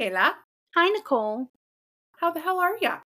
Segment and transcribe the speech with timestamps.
[0.00, 0.32] Kayla,
[0.74, 1.50] Hi, Nicole.
[2.16, 3.00] how the hell are ya?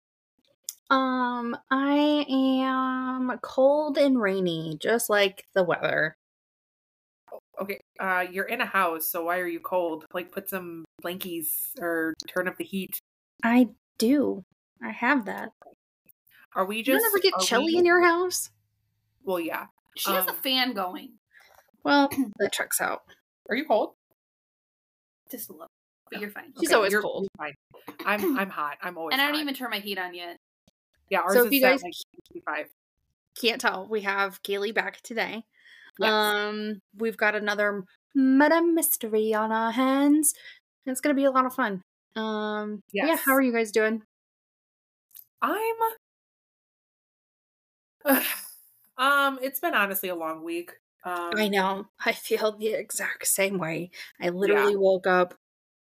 [0.91, 6.15] Um, I am cold and rainy, just like the weather.
[7.60, 10.04] Okay, uh, you're in a house, so why are you cold?
[10.14, 11.49] Like, put some blankies
[11.80, 12.97] or turn up the heat.
[13.43, 14.45] I do.
[14.81, 15.51] I have that.
[16.55, 17.03] Are we just?
[17.03, 18.51] don't ever get chilly we- in your house?
[19.25, 19.67] Well, yeah.
[19.97, 21.15] She has a Um, fan going.
[21.83, 22.09] Well,
[22.39, 23.03] that checks out.
[23.51, 23.95] Are you cold?
[25.29, 25.67] Just a little.
[26.15, 26.53] But you're fine.
[26.59, 27.29] She's always you're- cold.
[27.38, 27.55] you're fine.
[28.07, 28.79] I'm I'm hot.
[28.83, 29.12] I'm always.
[29.12, 29.43] And I don't hot.
[29.43, 30.38] even turn my heat on yet.
[31.11, 31.93] Yeah, ours So is if you guys- like
[32.29, 32.66] 65.
[33.41, 33.87] Can't tell.
[33.91, 35.45] We have Kaylee back today.
[35.98, 36.11] Yes.
[36.11, 37.83] Um, we've got another
[38.15, 40.35] murder mystery on our hands.
[40.87, 41.83] It's gonna be a lot of fun.
[42.16, 43.16] Um, yeah.
[43.16, 44.02] How are you guys doing?
[45.43, 45.74] I'm.
[48.99, 50.73] um, it's been honestly a long week.
[51.05, 51.87] Um, I know.
[52.05, 53.91] I feel the exact same way.
[54.21, 55.35] I literally woke up.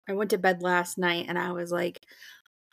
[0.09, 2.03] I went to bed last night and I was like,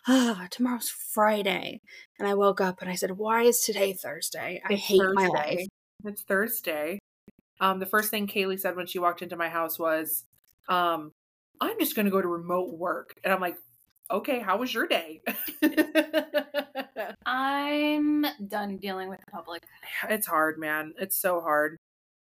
[0.09, 1.81] ah, tomorrow's Friday.
[2.19, 4.63] And I woke up and I said, why is today Thursday?
[4.67, 5.67] I It's hate my life.
[6.05, 6.99] It's Thursday.
[7.61, 10.25] Um, the first thing Kaylee said when she walked into my house was,
[10.69, 11.13] um,
[11.61, 13.15] I'm just gonna go to remote work.
[13.25, 13.57] And I'm like,
[14.11, 15.21] okay, how was your day?
[17.27, 19.63] I'm done dealing with the public.
[20.09, 20.93] it's hard, man.
[20.99, 21.77] It's so hard.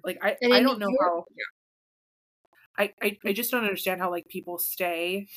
[0.04, 1.26] Like I, I don't know you're- how
[2.78, 5.28] I, I I just don't understand how like people stay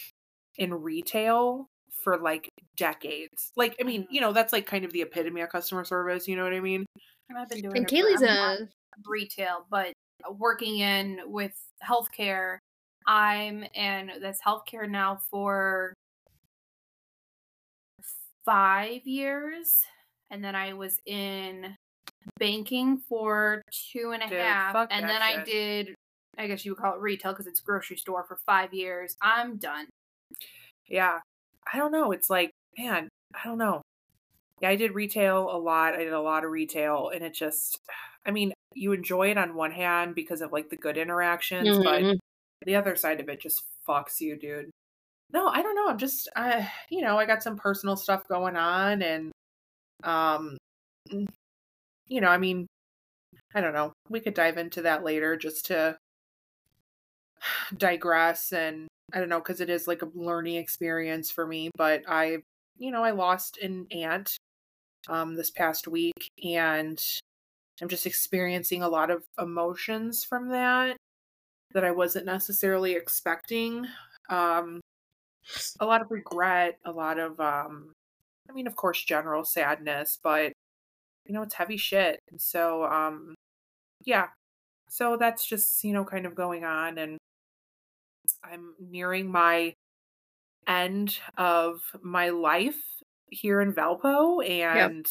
[0.59, 1.67] in retail
[2.03, 3.53] for like decades.
[3.57, 4.15] Like I mean, mm-hmm.
[4.15, 6.61] you know, that's like kind of the epitome of customer service, you know what I
[6.61, 6.85] mean?
[7.29, 8.69] And I've been doing And it Kaylee's a
[9.07, 9.93] retail, but
[10.31, 11.53] working in with
[11.83, 12.59] healthcare.
[13.07, 15.95] I'm in this healthcare now for
[18.45, 19.81] five years,
[20.31, 21.77] and then I was in
[22.39, 25.95] banking for two and a half, Dude, fuck and that then I did.
[26.39, 29.17] I guess you would call it retail because it's grocery store for five years.
[29.21, 29.89] I'm done.
[30.89, 31.21] Yeah.
[31.73, 32.13] I don't know.
[32.13, 33.83] It's like, man, I don't know.
[34.61, 35.95] Yeah, I did retail a lot.
[35.95, 37.79] I did a lot of retail and it just
[38.27, 42.03] I mean, you enjoy it on one hand because of like the good interactions, but
[42.03, 42.19] Mhm.
[42.67, 44.71] the other side of it just fucks you, dude.
[45.33, 45.89] No, I don't know.
[45.89, 49.33] I'm just uh you know, I got some personal stuff going on and
[50.05, 50.57] um
[51.11, 51.29] mm,
[52.09, 52.67] you know, I mean,
[53.55, 53.93] I don't know.
[54.09, 55.99] We could dive into that later just to
[57.77, 62.03] digress and I don't know cuz it is like a learning experience for me, but
[62.09, 62.39] I
[62.79, 64.37] you know, I lost an aunt
[65.09, 67.03] um this past week and
[67.83, 70.97] I'm just experiencing a lot of emotions from that
[71.73, 73.87] that I wasn't necessarily expecting.
[74.31, 74.81] Um
[75.81, 77.93] a lot of regret, a lot of um
[78.49, 80.53] I mean of course general sadness, but
[81.27, 82.21] you know it's heavy shit.
[82.31, 83.35] And so um
[84.05, 84.29] yeah.
[84.89, 87.19] So that's just, you know, kind of going on and
[88.45, 89.75] I'm nearing my
[90.67, 92.81] end of my life
[93.31, 95.07] here in Valpo and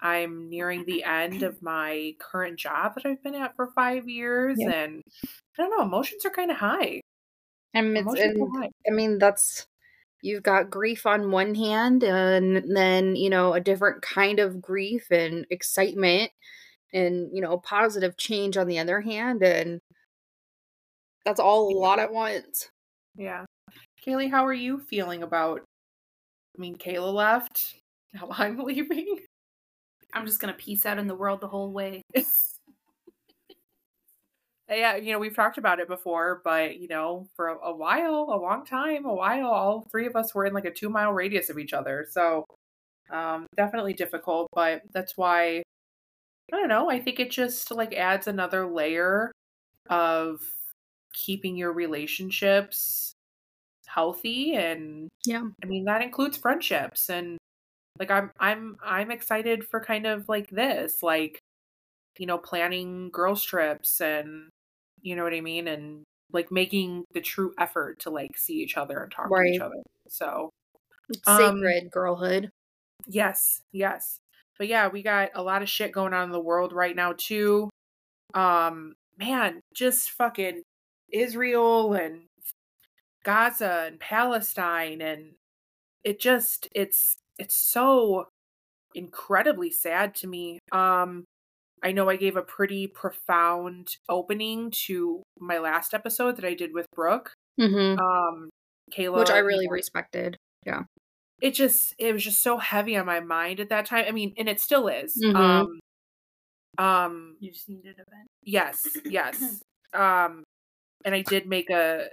[0.00, 4.58] I'm nearing the end of my current job that I've been at for 5 years
[4.60, 4.74] Yep.
[4.74, 7.00] and I don't know, emotions are kind of high.
[7.74, 8.70] And, it's, and high.
[8.86, 9.66] I mean, that's
[10.22, 15.10] you've got grief on one hand, and then you know a different kind of grief
[15.10, 16.30] and excitement,
[16.92, 19.80] and you know positive change on the other hand, and
[21.26, 22.70] that's all a lot at once.
[23.16, 23.44] Yeah.
[24.06, 25.60] Kaylee, how are you feeling about
[26.56, 27.74] I mean Kayla left.
[28.14, 29.18] Now I'm leaving.
[30.14, 32.02] I'm just gonna peace out in the world the whole way.
[34.68, 38.28] yeah, you know, we've talked about it before, but you know, for a, a while,
[38.30, 41.12] a long time, a while, all three of us were in like a two mile
[41.12, 42.06] radius of each other.
[42.08, 42.44] So
[43.10, 45.64] um definitely difficult, but that's why
[46.52, 49.32] I don't know, I think it just like adds another layer
[49.90, 50.40] of
[51.16, 53.12] keeping your relationships
[53.86, 55.42] healthy and Yeah.
[55.62, 57.38] I mean that includes friendships and
[57.98, 61.40] like I'm I'm I'm excited for kind of like this like
[62.18, 64.50] you know planning girls trips and
[65.02, 68.76] you know what I mean and like making the true effort to like see each
[68.76, 69.82] other and talk to each other.
[70.08, 70.50] So
[71.08, 72.50] It's Um, sacred girlhood.
[73.06, 74.18] Yes, yes.
[74.58, 77.14] But yeah, we got a lot of shit going on in the world right now
[77.16, 77.70] too.
[78.34, 80.62] Um man, just fucking
[81.12, 82.22] Israel and
[83.24, 85.32] Gaza and Palestine and
[86.04, 88.26] it just it's it's so
[88.94, 90.58] incredibly sad to me.
[90.72, 91.24] Um
[91.82, 96.72] I know I gave a pretty profound opening to my last episode that I did
[96.72, 97.32] with Brooke.
[97.58, 98.50] hmm Um
[98.92, 100.36] Kayla Which I really respected.
[100.64, 100.84] Yeah.
[101.40, 104.04] it just it was just so heavy on my mind at that time.
[104.08, 105.14] I mean, and it still is.
[105.22, 105.36] Mhm.
[105.36, 105.80] Um
[106.78, 108.28] um You just needed a vent.
[108.42, 109.62] yes, yes.
[109.94, 110.44] um
[111.04, 112.06] and I did make a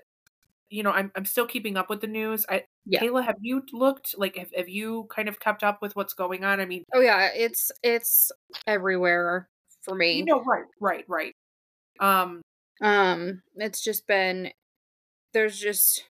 [0.69, 2.45] you know, I'm I'm still keeping up with the news.
[2.49, 3.01] I Yeah.
[3.01, 6.43] Kayla, have you looked like have, have you kind of kept up with what's going
[6.43, 6.59] on?
[6.59, 8.31] I mean, Oh yeah, it's it's
[8.65, 9.47] everywhere
[9.81, 10.17] for me.
[10.17, 11.35] you know, right, right, right.
[11.99, 12.41] Um,
[12.81, 14.51] Um, it's just been
[15.33, 16.05] there's just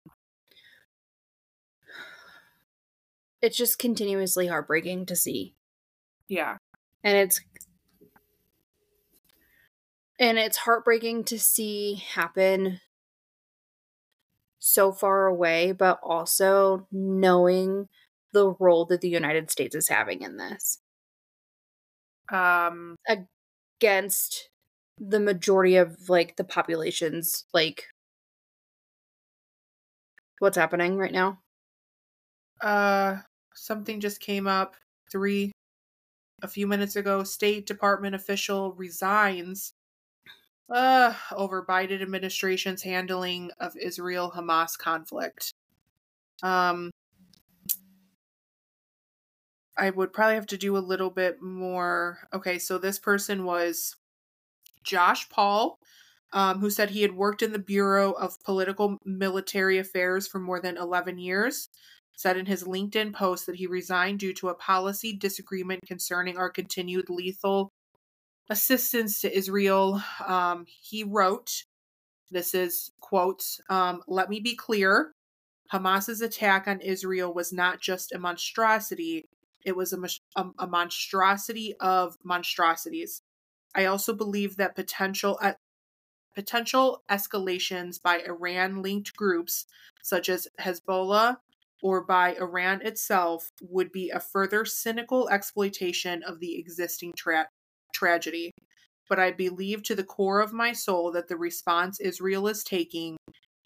[3.42, 5.56] it's just continuously heartbreaking to see.
[6.28, 6.58] yeah.
[7.04, 7.40] And it's
[10.20, 12.80] and it's heartbreaking to see happen
[14.60, 17.88] so far away, but also knowing
[18.34, 20.80] the role that the United States is having in this
[22.32, 22.96] Um,
[23.80, 24.50] against
[25.00, 27.86] the majority of like the population's like
[30.40, 31.40] what's happening right now.
[32.62, 33.18] uh,
[33.54, 34.76] something just came up
[35.12, 35.52] three
[36.44, 37.24] a few minutes ago.
[37.24, 39.74] State Department official resigns
[40.70, 45.52] uh, over Biden administration's handling of Israel Hamas conflict.
[46.44, 46.92] Um,
[49.78, 52.20] I would probably have to do a little bit more.
[52.34, 53.96] Okay, so this person was
[54.84, 55.78] Josh Paul,
[56.34, 60.60] um, who said he had worked in the Bureau of Political Military Affairs for more
[60.60, 61.70] than 11 years.
[62.16, 66.50] Said in his LinkedIn post that he resigned due to a policy disagreement concerning our
[66.50, 67.72] continued lethal
[68.50, 70.02] assistance to Israel.
[70.26, 71.66] Um, he wrote,
[72.32, 75.14] this is quotes, um, let me be clear.
[75.72, 79.30] Hamas's attack on Israel was not just a monstrosity,
[79.64, 80.00] it was a,
[80.36, 83.22] a, a monstrosity of monstrosities.
[83.76, 85.52] I also believe that potential e-
[86.34, 89.66] potential escalations by Iran-linked groups
[90.02, 91.38] such as Hezbollah
[91.84, 97.50] or by Iran itself would be a further cynical exploitation of the existing tra-
[97.94, 98.52] tragedy.
[99.08, 103.18] But I believe to the core of my soul that the response Israel is taking,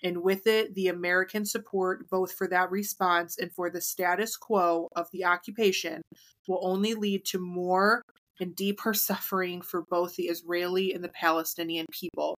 [0.02, 4.88] and with it the American support both for that response and for the status quo
[4.96, 6.02] of the occupation,
[6.48, 8.02] will only lead to more
[8.40, 12.36] and deeper suffering for both the Israeli and the Palestinian people.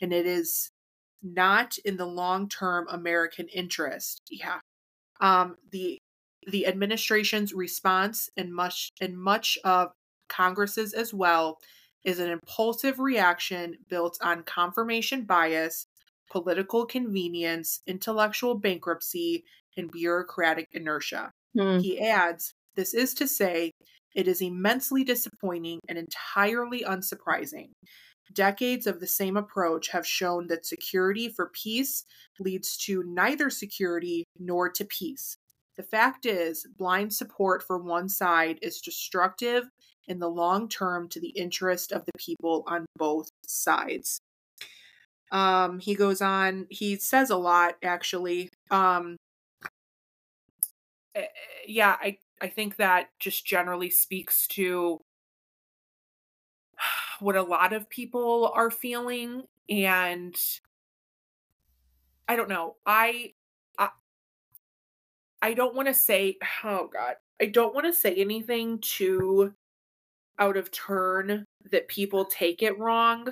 [0.00, 0.70] And it is
[1.22, 4.22] not in the long term American interest.
[4.30, 4.60] Yeah.
[5.20, 5.98] Um, the
[6.46, 9.90] the administration's response and much and much of
[10.28, 11.58] Congress's as well
[12.04, 15.86] is an impulsive reaction built on confirmation bias,
[16.30, 19.44] political convenience, intellectual bankruptcy,
[19.76, 21.32] and bureaucratic inertia.
[21.56, 21.78] Hmm.
[21.78, 23.72] He adds, This is to say,
[24.14, 27.70] it is immensely disappointing and entirely unsurprising.
[28.32, 32.04] Decades of the same approach have shown that security for peace
[32.38, 35.36] leads to neither security nor to peace.
[35.76, 39.64] The fact is, blind support for one side is destructive
[40.08, 44.20] in the long term to the interest of the people on both sides.
[45.30, 48.50] Um, he goes on, he says a lot actually.
[48.70, 49.16] Um,
[51.14, 51.26] eh,
[51.66, 55.00] yeah, I I think that just generally speaks to
[57.20, 60.34] what a lot of people are feeling and
[62.26, 62.76] I don't know.
[62.86, 63.34] I
[63.78, 63.90] I,
[65.42, 67.16] I don't want to say oh god.
[67.40, 69.54] I don't want to say anything too
[70.38, 73.28] out of turn that people take it wrong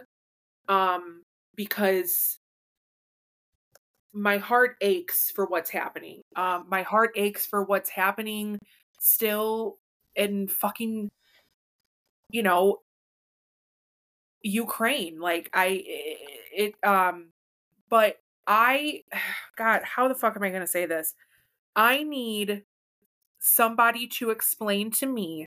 [0.69, 1.23] um
[1.55, 2.39] because
[4.13, 6.23] my heart aches for what's happening.
[6.37, 8.59] Um my heart aches for what's happening
[8.99, 9.79] still
[10.15, 11.09] in fucking
[12.31, 12.79] you know
[14.43, 15.21] Ukraine.
[15.21, 15.83] Like I
[16.53, 17.29] it um
[17.89, 19.03] but I
[19.57, 21.15] god, how the fuck am I going to say this?
[21.75, 22.63] I need
[23.39, 25.47] somebody to explain to me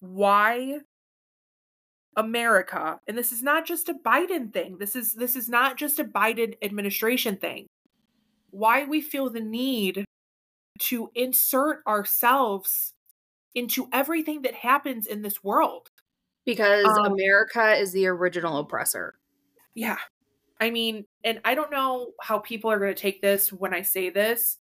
[0.00, 0.80] why
[2.16, 4.78] America, and this is not just a Biden thing.
[4.78, 7.66] This is this is not just a Biden administration thing.
[8.50, 10.04] Why we feel the need
[10.80, 12.92] to insert ourselves
[13.54, 15.88] into everything that happens in this world.
[16.46, 19.14] Because Um, America is the original oppressor.
[19.74, 19.98] Yeah.
[20.60, 23.82] I mean, and I don't know how people are going to take this when I
[23.82, 24.58] say this.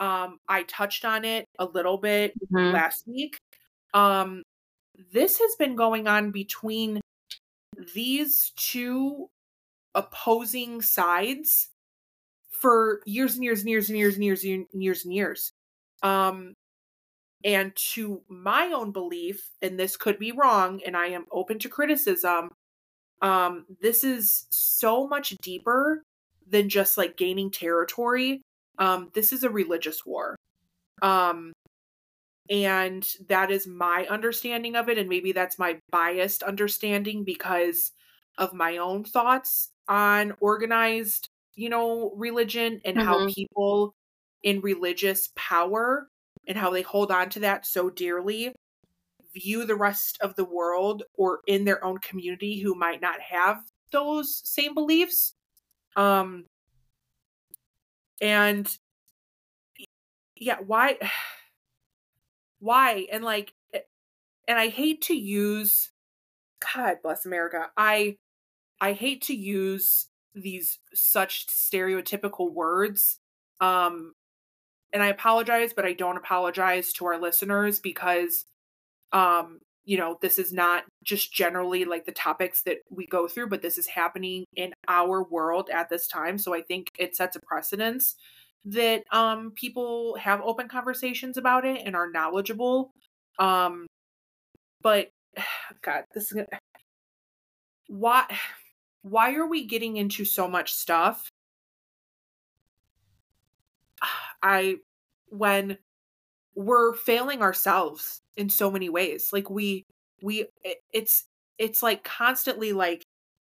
[0.00, 2.72] Um I touched on it a little bit Mhm.
[2.72, 3.38] last week.
[3.94, 4.42] Um
[5.12, 7.00] this has been going on between
[7.94, 9.28] these two
[9.94, 11.68] opposing sides
[12.50, 15.52] for years and years and years and years and years and years and years.
[16.02, 16.54] Um
[17.42, 21.70] and to my own belief, and this could be wrong, and I am open to
[21.70, 22.50] criticism,
[23.22, 26.02] um, this is so much deeper
[26.48, 28.42] than just like gaining territory.
[28.78, 30.36] Um, this is a religious war.
[31.02, 31.52] Um,
[32.50, 37.92] and that is my understanding of it, and maybe that's my biased understanding because
[38.36, 43.06] of my own thoughts on organized, you know, religion and mm-hmm.
[43.06, 43.94] how people
[44.42, 46.08] in religious power
[46.46, 48.52] and how they hold on to that so dearly
[49.34, 53.58] view the rest of the world or in their own community who might not have
[53.92, 55.34] those same beliefs
[55.96, 56.44] um
[58.20, 58.78] and
[60.36, 60.96] yeah why
[62.60, 63.06] why?
[63.10, 63.80] And like eh,
[64.50, 65.90] and i hate to use
[66.74, 68.16] god bless america i
[68.80, 73.18] i hate to use these such stereotypical words
[73.60, 74.12] um
[74.92, 78.44] and i apologize but i don't apologize to our listeners because
[79.12, 83.48] um you know this is not just generally like the topics that we go through
[83.48, 87.36] but this is happening in our world at this time so i think it sets
[87.36, 88.16] a precedence
[88.64, 92.90] that um people have open conversations about it and are knowledgeable
[93.38, 93.86] um
[94.82, 95.10] but
[95.82, 96.46] god this is gonna
[97.90, 98.24] why
[99.02, 101.30] why are we getting into so much stuff?
[104.42, 104.76] I
[105.28, 105.78] when
[106.54, 109.84] we're failing ourselves in so many ways like we
[110.22, 110.46] we
[110.92, 111.26] it's
[111.58, 113.04] it's like constantly like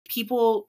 [0.09, 0.67] people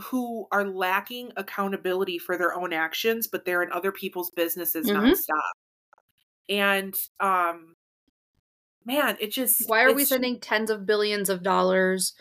[0.00, 5.06] who are lacking accountability for their own actions but they're in other people's businesses mm-hmm.
[5.06, 5.52] nonstop
[6.48, 7.74] and um
[8.84, 12.14] man it just why are we sending tens of billions of dollars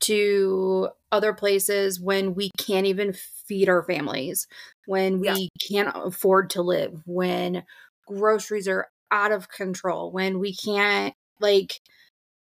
[0.00, 3.12] to other places when we can't even
[3.46, 4.46] feed our families
[4.86, 5.46] when we yeah.
[5.68, 7.62] can't afford to live when
[8.06, 11.80] groceries are out of control, when we can't, like,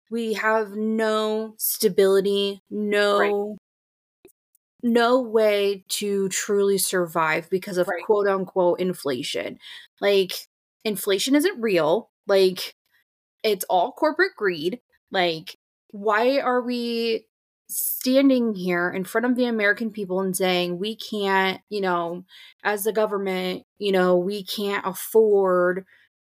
[0.10, 3.20] we have no stability, no.
[3.20, 3.58] Right.
[4.88, 8.04] No way to truly survive because of right.
[8.06, 9.58] quote unquote inflation.
[10.00, 10.34] Like,
[10.84, 12.12] inflation isn't real.
[12.27, 12.75] Like,
[13.44, 14.80] it's all corporate greed.
[15.12, 15.58] Like,
[15.89, 17.25] why are we
[17.68, 22.24] standing here in front of the American people and saying we can't, you know,
[22.63, 25.86] as the government, you know, we can't afford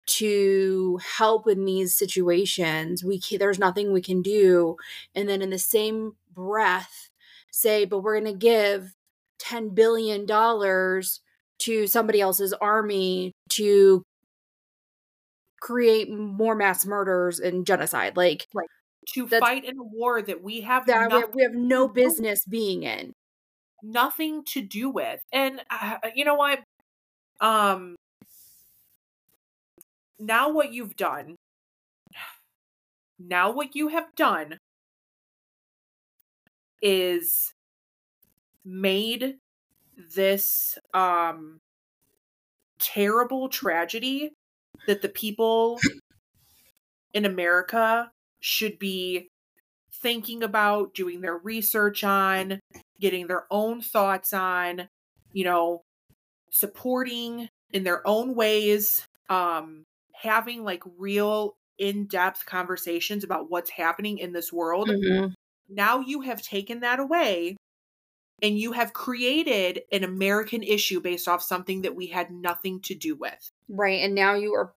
[0.07, 3.03] to help in these situations.
[3.03, 4.77] We can, there's nothing we can do.
[5.13, 7.06] And then in the same breath
[7.57, 8.93] say, but we're going to give
[9.39, 11.21] 10 billion dollars
[11.59, 14.03] to somebody else's army to
[15.59, 18.15] create more mass murders and genocide.
[18.15, 18.67] Like right.
[19.13, 22.83] To fight in a war that we have that nothing, we have no business being
[22.83, 23.13] in.
[23.81, 25.21] Nothing to do with.
[25.31, 26.59] And uh, you know what?
[27.39, 27.95] Um
[30.19, 31.35] now what you've done
[33.19, 34.57] now what you have done
[36.81, 37.53] is
[38.63, 39.37] made
[40.13, 41.59] this um
[42.79, 44.31] terrible tragedy
[44.85, 45.79] that the people
[47.13, 49.29] in America should be
[49.91, 52.59] thinking about, doing their research on,
[52.99, 54.87] getting their own thoughts on,
[55.33, 55.81] you know,
[56.51, 64.17] supporting in their own ways, um, having like real in depth conversations about what's happening
[64.17, 64.89] in this world.
[64.89, 65.33] Mm-hmm.
[65.69, 67.57] Now you have taken that away
[68.41, 72.95] and you have created an American issue based off something that we had nothing to
[72.95, 73.51] do with.
[73.67, 74.01] Right.
[74.01, 74.73] And now you are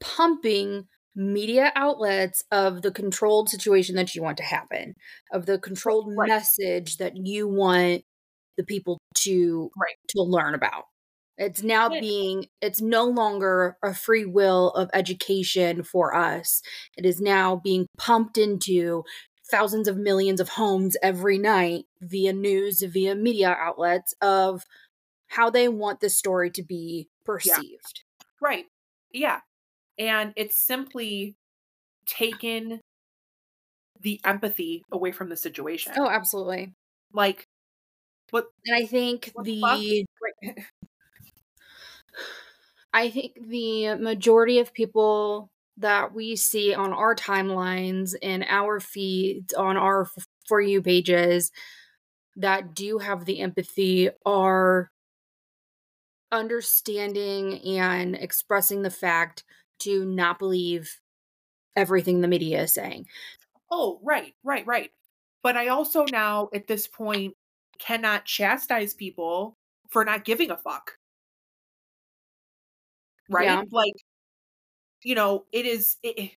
[0.00, 4.94] pumping media outlets of the controlled situation that you want to happen,
[5.32, 6.28] of the controlled right.
[6.28, 8.02] message that you want
[8.56, 9.96] the people to right.
[10.08, 10.84] to learn about.
[11.38, 16.62] It's now being it's no longer a free will of education for us.
[16.96, 19.04] It is now being pumped into
[19.50, 24.64] thousands of millions of homes every night via news, via media outlets of
[25.28, 28.02] how they want the story to be perceived.
[28.20, 28.24] Yeah.
[28.40, 28.66] Right.
[29.12, 29.40] Yeah
[29.98, 31.36] and it's simply
[32.06, 32.80] taken
[34.00, 35.92] the empathy away from the situation.
[35.96, 36.72] Oh, absolutely.
[37.12, 37.44] Like
[38.30, 40.06] what and I think the
[42.92, 49.54] I think the majority of people that we see on our timelines and our feeds
[49.54, 50.08] on our
[50.46, 51.50] for you pages
[52.36, 54.90] that do have the empathy are
[56.30, 59.44] understanding and expressing the fact
[59.80, 61.00] to not believe
[61.76, 63.06] everything the media is saying.
[63.70, 64.90] Oh, right, right, right.
[65.42, 67.34] But I also now at this point
[67.78, 69.56] cannot chastise people
[69.88, 70.92] for not giving a fuck.
[73.30, 73.44] Right?
[73.44, 73.62] Yeah.
[73.70, 73.94] Like
[75.02, 76.32] you know, it is it,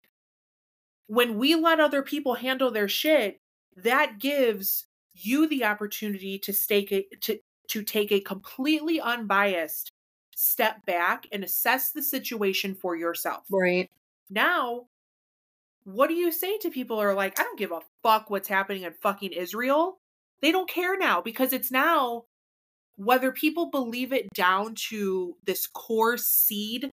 [1.06, 3.40] when we let other people handle their shit,
[3.76, 7.38] that gives you the opportunity to stake it to
[7.68, 9.92] to take a completely unbiased
[10.34, 13.44] step back and assess the situation for yourself.
[13.50, 13.90] Right.
[14.30, 14.86] Now,
[15.84, 18.48] what do you say to people who are like, I don't give a fuck what's
[18.48, 19.98] happening in fucking Israel?
[20.40, 22.24] They don't care now because it's now
[22.96, 26.90] whether people believe it down to this core seed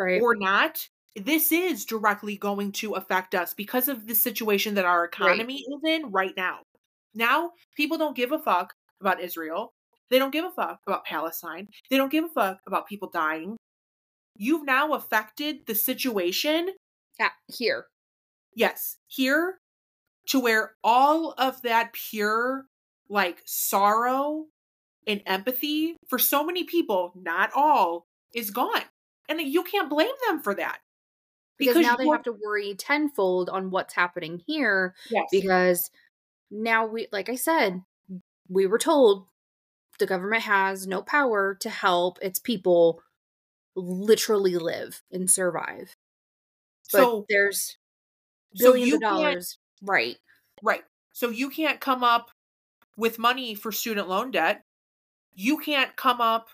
[0.00, 0.22] Right.
[0.22, 5.04] or not, this is directly going to affect us because of the situation that our
[5.04, 6.60] economy is in right now.
[7.14, 9.72] Now, people don't give a fuck about Israel.
[10.08, 11.68] They don't give a fuck about Palestine.
[11.90, 13.56] They don't give a fuck about people dying.
[14.36, 16.70] You've now affected the situation,
[17.18, 17.86] yeah, here.
[18.54, 19.58] yes, here
[20.28, 22.66] to where all of that pure,
[23.08, 24.46] like, sorrow
[25.06, 28.84] and empathy for so many people, not all, is gone.
[29.30, 30.80] And you can't blame them for that.
[31.56, 35.26] Because, now they have to worry tenfold on what's happening here Yes.
[35.30, 35.90] because
[36.50, 37.82] now we like I said,
[38.48, 39.26] we were told
[39.98, 43.02] the government has no power to help its people
[43.76, 45.94] literally live and survive.
[46.90, 47.76] But so there's
[48.58, 49.58] billions you of dollars.
[49.82, 50.16] Right.
[50.62, 50.82] Right.
[51.12, 52.30] So you can't come up
[52.96, 54.64] with money for student loan debt.
[55.34, 56.48] You can't come up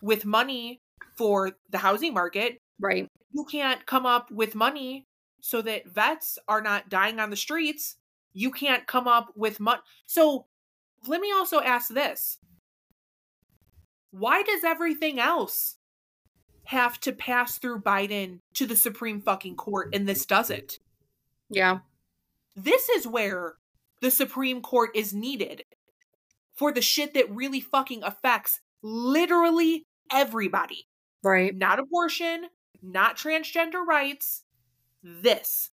[0.00, 0.80] with money
[1.18, 2.58] for the housing market.
[2.80, 3.08] Right.
[3.32, 5.06] You can't come up with money
[5.40, 7.96] so that vets are not dying on the streets.
[8.32, 9.82] You can't come up with money.
[10.06, 10.46] So
[11.06, 12.38] let me also ask this
[14.10, 15.76] why does everything else
[16.64, 20.78] have to pass through Biden to the Supreme fucking court and this doesn't?
[21.50, 21.78] Yeah.
[22.56, 23.54] this is where
[24.00, 25.64] the Supreme Court is needed
[26.54, 30.86] for the shit that really fucking affects literally everybody.
[31.22, 31.54] Right.
[31.56, 32.46] Not abortion,
[32.82, 34.44] not transgender rights,
[35.02, 35.70] this.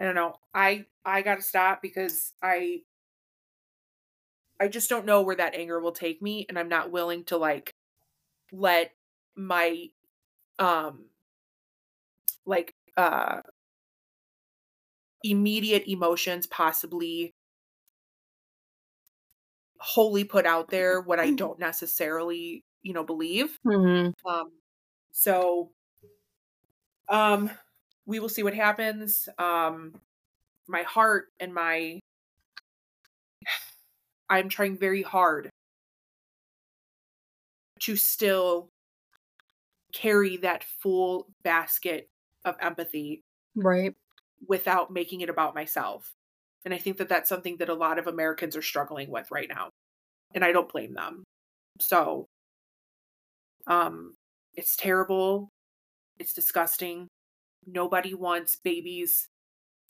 [0.00, 0.34] I don't know.
[0.54, 2.82] I I got to stop because I
[4.60, 7.36] I just don't know where that anger will take me and I'm not willing to
[7.36, 7.74] like
[8.52, 8.92] let
[9.36, 9.88] my
[10.58, 11.06] um
[12.46, 13.40] like uh
[15.24, 17.32] immediate emotions possibly
[19.78, 23.58] wholly put out there what I don't necessarily, you know, believe.
[23.64, 24.52] hmm Um
[25.12, 25.72] so
[27.08, 27.50] um
[28.06, 29.28] we will see what happens.
[29.38, 30.00] Um
[30.68, 32.00] my heart and my
[34.28, 35.50] I'm trying very hard
[37.80, 38.70] to still
[39.92, 42.08] carry that full basket
[42.44, 43.22] of empathy
[43.54, 43.94] Right.
[44.46, 46.14] without making it about myself.
[46.64, 49.48] And I think that that's something that a lot of Americans are struggling with right
[49.48, 49.70] now.
[50.34, 51.24] And I don't blame them.
[51.80, 52.26] So
[53.66, 54.14] um
[54.54, 55.48] it's terrible.
[56.18, 57.08] It's disgusting.
[57.66, 59.28] Nobody wants babies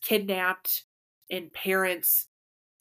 [0.03, 0.85] kidnapped
[1.31, 2.29] and parents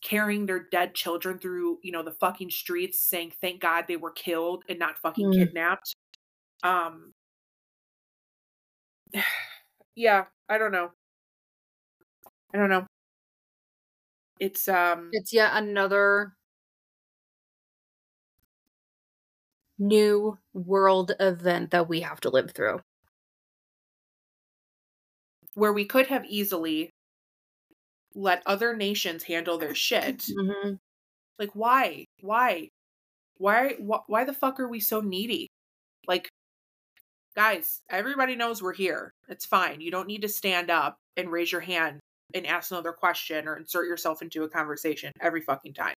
[0.03, 4.11] carrying their dead children through, you know, the fucking streets saying thank God they were
[4.11, 5.31] killed and not fucking Mm.
[5.31, 5.95] kidnapped.
[6.63, 7.13] Um
[9.95, 10.91] yeah, I don't know.
[12.53, 12.85] I don't know.
[14.39, 16.33] It's um It's yet another
[19.81, 22.81] new world event that we have to live through.
[25.53, 26.89] where we could have easily
[28.13, 30.25] let other nations handle their shit.
[30.27, 30.73] hmm
[31.39, 32.05] Like why?
[32.21, 32.69] Why?
[33.37, 35.47] Why wh- why the fuck are we so needy?
[36.07, 36.29] Like
[37.35, 39.13] guys, everybody knows we're here.
[39.29, 39.81] It's fine.
[39.81, 41.99] You don't need to stand up and raise your hand
[42.33, 45.95] and ask another question or insert yourself into a conversation every fucking time.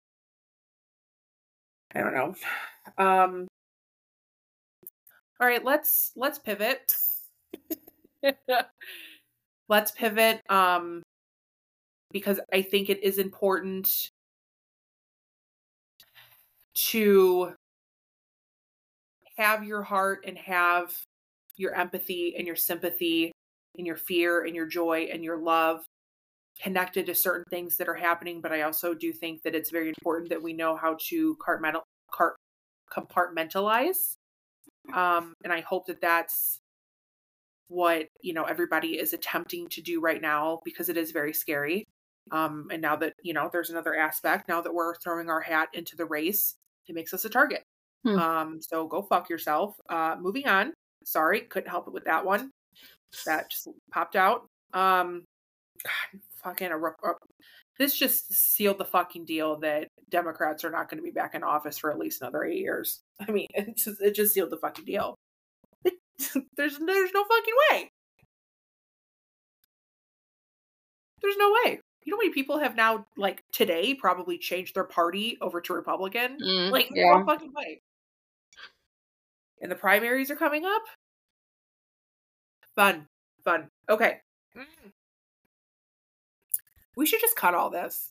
[1.94, 2.35] I don't know.
[2.99, 3.47] Um
[5.40, 6.94] All right, let's let's pivot.
[9.68, 11.03] let's pivot um
[12.12, 14.11] because I think it is important
[16.75, 17.55] to
[19.37, 20.94] have your heart and have
[21.57, 23.33] your empathy and your sympathy
[23.77, 25.85] and your fear and your joy and your love
[26.62, 29.88] connected to certain things that are happening but i also do think that it's very
[29.88, 31.83] important that we know how to compartmental,
[32.92, 34.14] compartmentalize
[34.92, 36.61] um, and i hope that that's
[37.68, 41.85] what you know everybody is attempting to do right now because it is very scary.
[42.31, 45.68] Um, and now that you know there's another aspect now that we're throwing our hat
[45.75, 46.55] into the race
[46.87, 47.62] it makes us a target.
[48.05, 48.18] Hmm.
[48.18, 49.75] um, so go fuck yourself.
[49.88, 50.73] Uh, moving on.
[51.05, 52.51] Sorry couldn't help it with that one.
[53.27, 54.42] That just popped out.
[54.73, 55.25] Um
[55.83, 57.14] God, fucking a, a-
[57.79, 61.42] this just sealed the fucking deal that democrats are not going to be back in
[61.42, 64.57] office for at least another eight years i mean it just, it just sealed the
[64.57, 65.14] fucking deal.
[66.57, 67.90] There's there's no fucking way.
[71.20, 71.81] There's no way.
[72.05, 75.72] You know how many people have now like today probably changed their party over to
[75.72, 76.38] republican?
[76.40, 77.16] Mm, like yeah.
[77.16, 77.81] no fucking way.
[79.61, 80.83] And the primaries are coming up?
[82.77, 83.07] Fun.
[83.44, 83.68] Fun.
[83.88, 84.18] Okay.
[84.57, 84.92] Mm.
[86.96, 88.11] we should just cut all this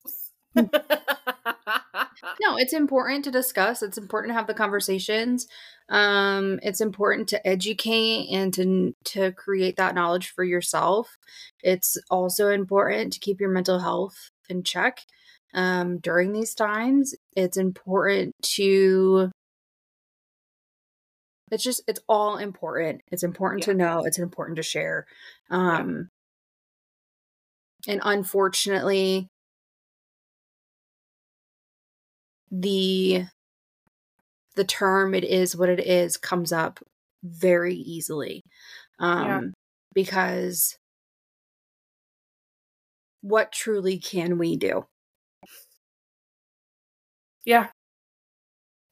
[2.40, 3.82] no, it's important to discuss.
[3.82, 5.46] It's important to have the conversations.
[5.88, 11.16] Um, it's important to educate and to to create that knowledge for yourself.
[11.62, 15.00] It's also important to keep your mental health in check
[15.52, 17.14] um, during these times.
[17.36, 19.30] It's important to.
[21.50, 23.02] It's just it's all important.
[23.12, 23.72] It's important Yeah.
[23.72, 24.04] to know.
[24.04, 25.06] It's important to share.
[25.50, 26.08] Um,
[27.86, 29.28] and unfortunately,
[32.50, 33.24] the
[34.56, 36.80] the term it is what it is comes up
[37.22, 38.42] very easily
[38.98, 39.40] um Yeah.
[39.94, 40.76] because
[43.22, 44.86] what truly can we do
[47.44, 47.68] yeah.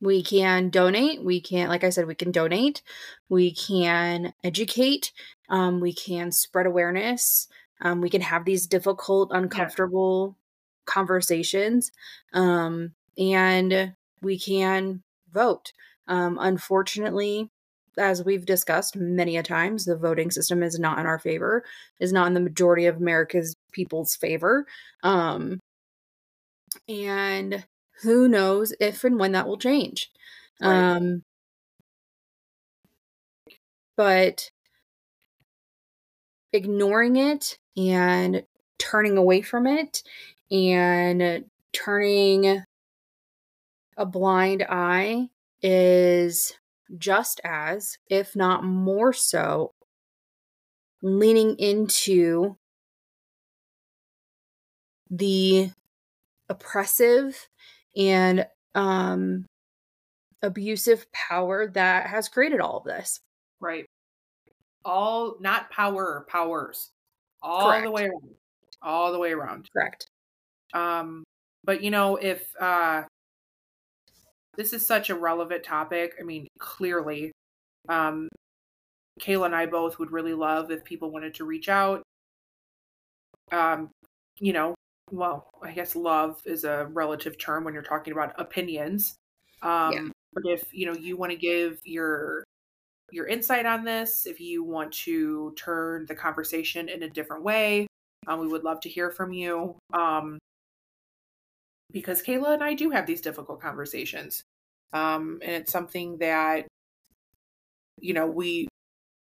[0.01, 2.83] we can donate we can like i said we can donate
[3.29, 5.13] we can educate
[5.49, 7.49] um we can spread awareness
[7.81, 10.37] um we can have these difficult uncomfortable
[10.87, 11.93] conversations
[12.33, 15.73] um and we can vote.
[16.09, 17.51] Um unfortunately
[17.99, 21.63] as we've discussed many a times the voting system is not in our favor
[22.01, 24.67] is not in the majority of america's people's favor.
[25.03, 25.61] Um
[26.89, 27.65] and
[28.03, 30.11] who knows if and when that will change.
[30.61, 30.71] Right.
[30.97, 31.23] um
[33.97, 34.51] but
[36.53, 38.45] ignoring it and
[38.79, 40.03] turning away from it
[40.51, 42.63] and turning
[43.97, 45.29] a blind eye
[45.63, 46.53] is
[46.99, 49.73] just as, if not more so,
[51.03, 52.57] leaning into
[55.11, 55.71] the
[56.49, 57.49] oppressive
[57.97, 59.45] and um,
[60.43, 63.21] abusive power that has created all of this.
[63.61, 63.87] Right.
[64.85, 66.91] All not power, powers.
[67.43, 67.85] All Correct.
[67.85, 68.35] the way around.
[68.83, 69.69] All the way around.
[69.73, 70.07] Correct.
[70.75, 71.25] Um,
[71.65, 73.03] but you know, if uh
[74.57, 77.33] this is such a relevant topic, I mean, clearly,
[77.89, 78.29] um
[79.21, 82.03] Kayla and I both would really love if people wanted to reach out.
[83.51, 83.91] Um,
[84.39, 84.75] you know,
[85.11, 89.15] well, I guess love is a relative term when you're talking about opinions.
[89.63, 90.13] Um, Yeah.
[90.33, 92.45] but if you know you want to give your
[93.13, 97.87] your insight on this, if you want to turn the conversation in a different way,
[98.27, 99.77] um, we would love to hear from you.
[99.93, 100.39] Um,
[101.93, 104.43] because Kayla and I do have these difficult conversations.
[104.93, 106.67] Um, and it's something that,
[108.01, 108.69] you know, we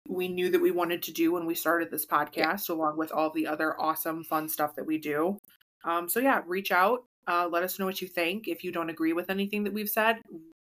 [0.09, 3.31] we knew that we wanted to do when we started this podcast, along with all
[3.31, 5.39] the other awesome, fun stuff that we do.
[5.85, 7.05] Um, so yeah, reach out.
[7.29, 8.49] Uh, let us know what you think.
[8.49, 10.21] If you don't agree with anything that we've said,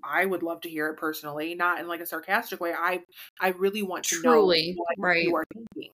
[0.03, 2.73] I would love to hear it personally, not in like a sarcastic way.
[2.73, 3.03] I
[3.41, 5.25] I really want to Truly, know what right.
[5.25, 5.93] you are thinking.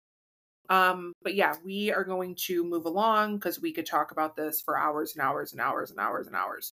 [0.68, 4.60] Um, but yeah, we are going to move along because we could talk about this
[4.60, 6.72] for hours and hours and hours and hours and hours.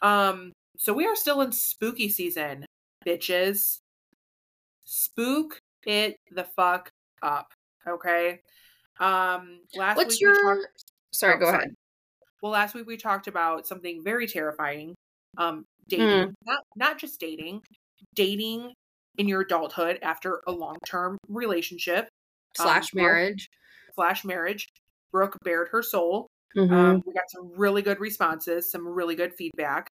[0.00, 2.64] Um, so we are still in spooky season,
[3.06, 3.78] bitches.
[4.84, 6.90] Spook it the fuck
[7.22, 7.52] up.
[7.86, 8.40] Okay.
[8.98, 11.58] Um last What's week we your talked sorry, oh, go sorry.
[11.58, 11.74] ahead.
[12.42, 14.94] well last week we talked about something very terrifying.
[15.38, 16.34] Um dating.
[16.44, 17.62] Not not just dating,
[18.14, 18.72] dating
[19.18, 22.08] in your adulthood after a long-term relationship
[22.56, 23.50] Slash Brooke- marriage.
[23.94, 24.68] slash marriage.
[25.12, 26.28] Brooke bared her soul.
[26.56, 26.70] Mhm.
[26.70, 29.88] Um, we got some really good responses, some really good feedback.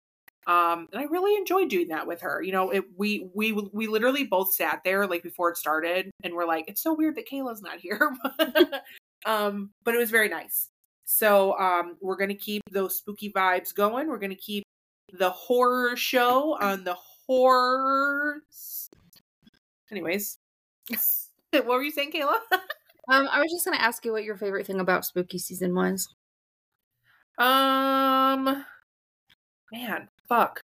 [0.46, 2.42] Um, and I really enjoyed doing that with her.
[2.42, 6.34] You know, it we we we literally both sat there like before it started, and
[6.34, 8.12] we're like, it's so weird that Kayla's not here.
[9.26, 10.70] um, but it was very nice.
[11.06, 14.08] So um, we're gonna keep those spooky vibes going.
[14.10, 14.64] We're gonna keep
[15.14, 16.96] the horror show on the
[17.28, 18.90] horrors.
[19.92, 20.38] Anyways,
[21.62, 22.38] what were you saying, Kayla?
[23.10, 26.08] Um, I was just gonna ask you what your favorite thing about spooky season was.
[27.38, 28.64] Um,
[29.72, 30.62] man, fuck.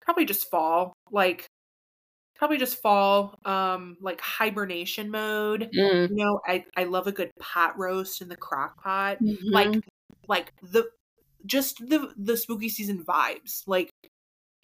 [0.00, 0.94] Probably just fall.
[1.12, 1.46] Like,
[2.36, 3.38] probably just fall.
[3.44, 5.70] Um, like hibernation mode.
[5.76, 6.08] Mm.
[6.10, 9.18] You know, I I love a good pot roast in the crock pot.
[9.20, 9.82] Like, Mhm.
[10.26, 10.90] like the
[11.46, 13.62] just the the spooky season vibes.
[13.68, 13.90] Like,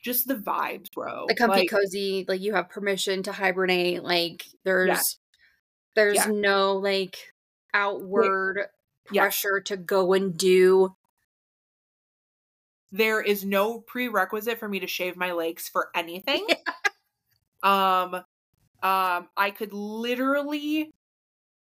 [0.04, 1.26] just the vibes, bro.
[1.28, 4.02] the comfy Like, cozy, like you have permission to hibernate.
[4.02, 5.18] Like there's
[5.96, 6.26] there's Yeah.
[6.26, 7.32] no like
[7.74, 8.68] outward
[9.10, 9.34] Yes.
[9.40, 10.94] pressure to go and do.
[12.90, 16.46] there is no prerequisite for me to shave my legs for anything.
[17.62, 18.14] um
[18.82, 20.90] um I could literally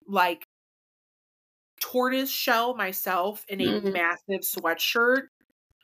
[0.06, 0.46] like
[1.80, 3.92] tortoise shell myself in a Mhm.
[3.92, 5.28] massive sweatshirt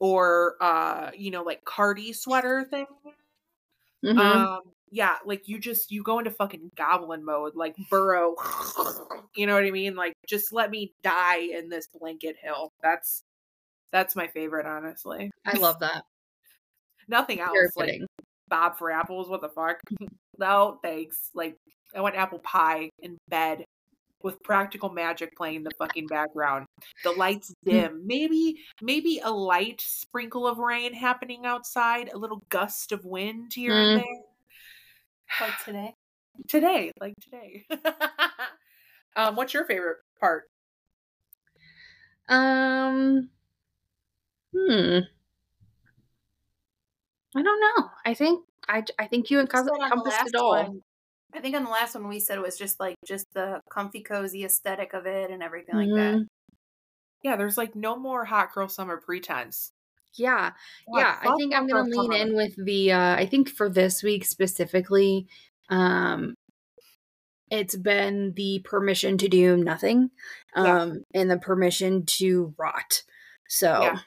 [0.01, 2.87] or uh you know like Cardi sweater thing.
[4.05, 4.19] Mhm.
[4.19, 4.61] Um
[4.91, 8.35] yeah, like you just you go into fucking goblin mode like burrow.
[9.37, 9.95] you know what I mean?
[9.95, 12.73] Like just let me die in this blanket hill.
[12.83, 13.23] That's
[13.93, 15.31] That's my favorite, honestly.
[15.45, 16.05] I love that.
[17.09, 17.77] Nothing else.
[17.77, 18.03] Like.
[18.49, 19.29] Bob for apples.
[19.29, 19.79] What the fuck?
[20.39, 21.31] no, thanks.
[21.35, 21.57] Like
[21.95, 23.65] I want apple pie in bed
[24.23, 26.67] with practical magic playing in the fucking background.
[27.05, 28.03] The lights dim.
[28.07, 33.73] Maybe maybe a light sprinkle of rain happening outside, a little gust of wind here
[33.73, 33.93] Mm.
[33.95, 35.49] and there.
[35.49, 35.95] Like today.
[36.49, 37.67] Today, like today.
[39.17, 40.45] um, what's your favorite part?
[42.29, 43.29] Um.
[44.55, 44.99] Hmm.
[47.37, 47.91] I don't know.
[48.05, 50.51] I think I I think you said encom- encompassed it all.
[50.65, 50.83] one-
[51.35, 54.03] I think on the last one we said it was just like just the comfy
[54.03, 56.15] cozy aesthetic of it and everything like that.
[56.17, 56.27] Mhm.
[57.23, 59.73] Yeah, there's like no more hot girl summer pretense.
[60.15, 60.53] Yeah,
[60.93, 61.19] God, yeah.
[61.23, 62.17] I think I'm gonna lean summer.
[62.17, 62.93] in with the.
[62.93, 65.29] uh I think for this week specifically,
[65.69, 66.35] um,
[67.51, 70.11] it's been the permission to do nothing,
[70.57, 70.83] Yeah.
[70.83, 73.03] um, and the permission to rot.
[73.49, 73.99] So Yeah.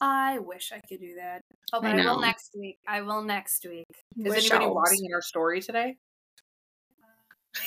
[0.00, 1.42] I wish I could do that.
[1.72, 2.78] Oh, but I I, will next week.
[2.88, 3.86] I will next week.
[4.18, 4.76] Is wish anybody elves.
[4.76, 5.96] rotting in our story today?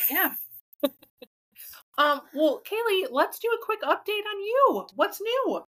[0.10, 0.32] Yeah.
[1.98, 4.86] Um, well, Kaylee, let's do a quick update on you.
[4.95, 5.62] What's new?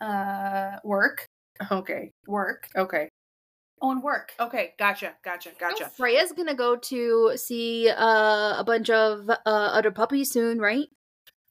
[0.00, 1.26] Uh, work,
[1.70, 3.08] Okay, work, okay,
[3.82, 4.32] own work.
[4.40, 4.72] okay.
[4.78, 5.90] Gotcha, gotcha, gotcha.
[5.90, 10.86] Freya's gonna go to see uh, a bunch of uh, other puppies soon, right?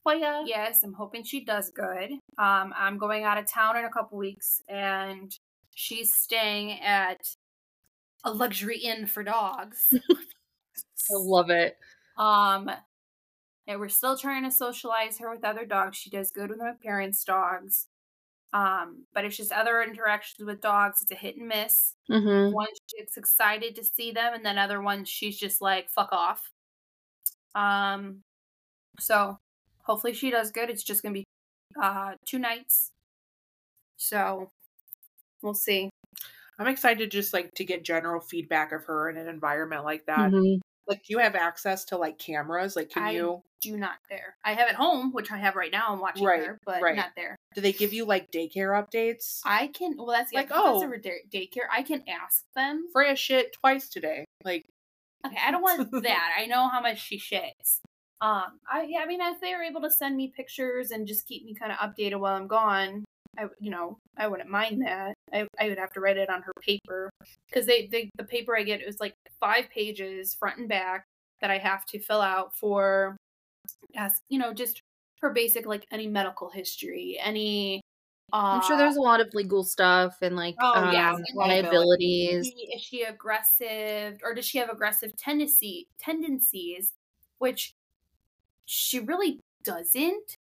[0.04, 0.42] Well, yeah.
[0.46, 2.12] Yes, I'm hoping she does good.
[2.38, 5.30] Um, I'm going out of town in a couple weeks, and
[5.74, 7.20] she's staying at
[8.24, 9.92] a luxury inn for dogs.
[11.10, 11.78] I love it.
[12.16, 12.70] Um,
[13.66, 15.96] and we're still trying to socialize her with other dogs.
[15.96, 17.86] She does good with my parents' dogs.
[18.52, 21.02] Um, but it's just other interactions with dogs.
[21.02, 21.94] It's a hit and miss.
[22.10, 22.52] Mm-hmm.
[22.52, 26.12] One she gets excited to see them, and then other ones she's just like fuck
[26.12, 26.50] off.
[27.54, 28.22] Um,
[28.98, 29.38] so
[29.82, 30.68] hopefully she does good.
[30.68, 31.24] It's just gonna be
[31.80, 32.90] uh two nights.
[33.98, 34.50] So
[35.42, 35.90] we'll see.
[36.58, 40.32] I'm excited just like to get general feedback of her in an environment like that.
[40.32, 40.60] Mhm.
[40.86, 42.76] Like, do you have access to like cameras?
[42.76, 43.42] Like, can I you?
[43.60, 44.36] Do not there.
[44.44, 45.88] I have at home, which I have right now.
[45.90, 46.96] I'm watching Right, her, but right.
[46.96, 47.36] not there.
[47.54, 49.40] Do they give you like daycare updates?
[49.44, 49.96] I can.
[49.96, 50.90] Well, that's Like, oh, oh.
[50.90, 51.66] that's a daycare.
[51.70, 52.86] I can ask them.
[52.92, 54.24] Freya shit twice today.
[54.44, 54.64] Like,
[55.26, 56.36] Okay, I don't want that.
[56.38, 57.80] I know how much she shits.
[58.22, 61.26] Um, I yeah, I mean, if they are able to send me pictures and just
[61.26, 63.04] keep me kind of updated while I'm gone,
[63.38, 65.14] I you know I wouldn't mind that.
[65.32, 67.10] I I would have to write it on her paper
[67.48, 71.04] because they, they the paper I get is like five pages front and back
[71.40, 73.16] that I have to fill out for,
[73.96, 74.82] ask you know just
[75.18, 77.80] for basic like any medical history, any.
[78.32, 82.28] Uh, I'm sure there's a lot of legal stuff and like Oh, yeah, um, liability.
[82.28, 82.52] liabilities.
[82.56, 86.92] she- is she aggressive or does she have aggressive tendency tendencies
[87.38, 87.72] which
[88.66, 90.36] she really doesn't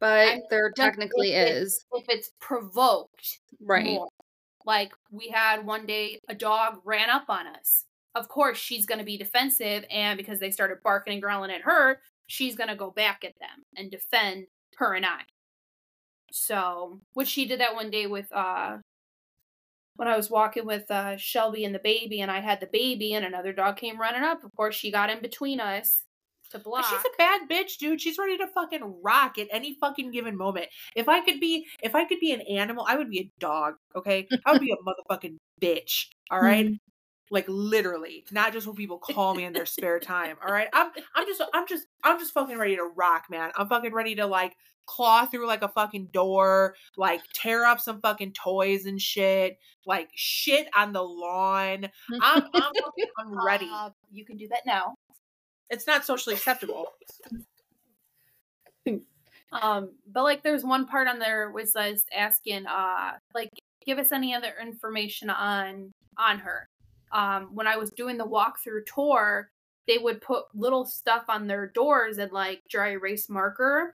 [0.00, 1.84] But I'm there technically if it- is.
[1.92, 3.84] if it's provoked Right.
[3.94, 4.08] more.
[4.66, 7.84] like we had one day a dog ran up on us
[8.16, 11.62] of course she's going to be defensive and because they started barking and growling at
[11.62, 15.20] her she's going to go back at them and defend her and i
[16.32, 18.78] so which she did that one day with uh
[19.96, 23.14] when I was walking with uh, Shelby and the baby, and I had the baby,
[23.14, 24.44] and another dog came running up.
[24.44, 26.02] Of course, she got in between us
[26.56, 26.84] to block.
[26.86, 28.00] she's a bad bitch, dude.
[28.00, 30.66] She's ready to fucking rock at any fucking given moment.
[30.94, 33.74] If I could be, if I could be an animal, I would be a dog.
[33.94, 36.06] Okay, I would be a motherfucking bitch.
[36.30, 36.66] All right?
[37.32, 40.36] like literally, not just when people call me in their spare time.
[40.46, 43.50] All right, I'm, I'm just, I'm just, I'm just fucking ready to rock, man.
[43.56, 44.54] I'm fucking ready to like
[44.86, 50.08] claw through like a fucking door, like tear up some fucking toys and shit, like
[50.14, 51.88] shit on the lawn.
[52.22, 53.68] I'm, I'm, fucking- I'm ready.
[53.72, 54.94] Uh, you can do that now.
[55.70, 56.92] It's not socially acceptable.
[59.52, 63.50] Um, but like, there's one part on there was us asking, uh, like,
[63.84, 66.68] give us any other information on on her.
[67.12, 69.50] Um, when I was doing the walkthrough tour,
[69.86, 73.94] they would put little stuff on their doors and like dry erase marker,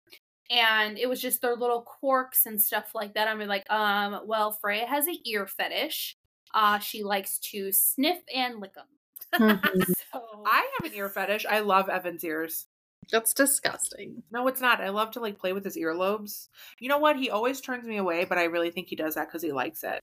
[0.49, 3.27] and it was just their little quirks and stuff like that.
[3.27, 6.17] I'm like, um, well, Freya has a ear fetish.
[6.53, 8.87] Uh, she likes to sniff and lick them.
[9.35, 9.59] Mhm.
[10.13, 11.45] So I have an ear fetish.
[11.45, 12.65] I love Evan's ears.
[13.11, 14.23] That's disgusting.
[14.31, 14.81] No, it's not.
[14.81, 16.47] I love to like play with his earlobes.
[16.79, 17.17] You know what?
[17.17, 19.83] He always turns me away, but I really think he does that because he likes
[19.83, 19.99] it.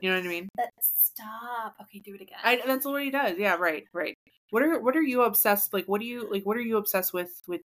[0.00, 0.48] You know what I mean?
[0.56, 1.76] that stop.
[1.82, 2.38] Okay, do it again.
[2.42, 3.38] I, that's what he does.
[3.38, 4.14] Yeah, right, right.
[4.50, 5.86] What are what are you obsessed like?
[5.86, 6.44] What do you like?
[6.44, 7.62] What are you obsessed with with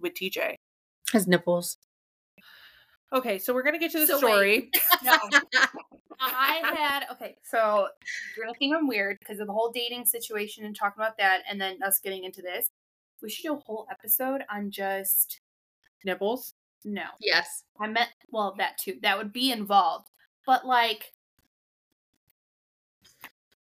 [0.00, 0.54] with TJ?
[1.12, 1.76] His nipples.
[3.12, 4.70] Okay, so we're gonna get to the So story.
[5.02, 5.18] No.
[6.20, 7.88] I had okay, so
[8.36, 11.42] you're gonna think I'm weird because of the whole dating situation and talking about that,
[11.48, 12.70] and then us getting into this.
[13.22, 15.40] We should do a whole episode on just
[16.04, 16.54] Nipples.
[16.84, 17.04] No.
[17.20, 17.64] Yes.
[17.80, 18.96] I meant well that too.
[19.02, 20.08] That would be involved.
[20.46, 21.12] But like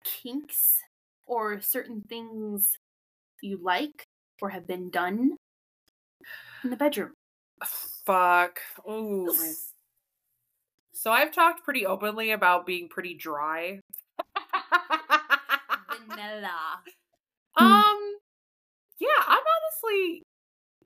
[0.03, 0.79] kinks
[1.25, 2.77] or certain things
[3.41, 4.07] you like
[4.41, 5.37] or have been done
[6.63, 7.13] in the bedroom.
[8.05, 8.59] Fuck.
[8.87, 9.33] Ooh.
[11.05, 13.79] So I've talked pretty openly about being pretty dry.
[16.09, 16.81] Vanilla.
[17.57, 18.15] um,
[18.99, 20.23] yeah, I'm honestly.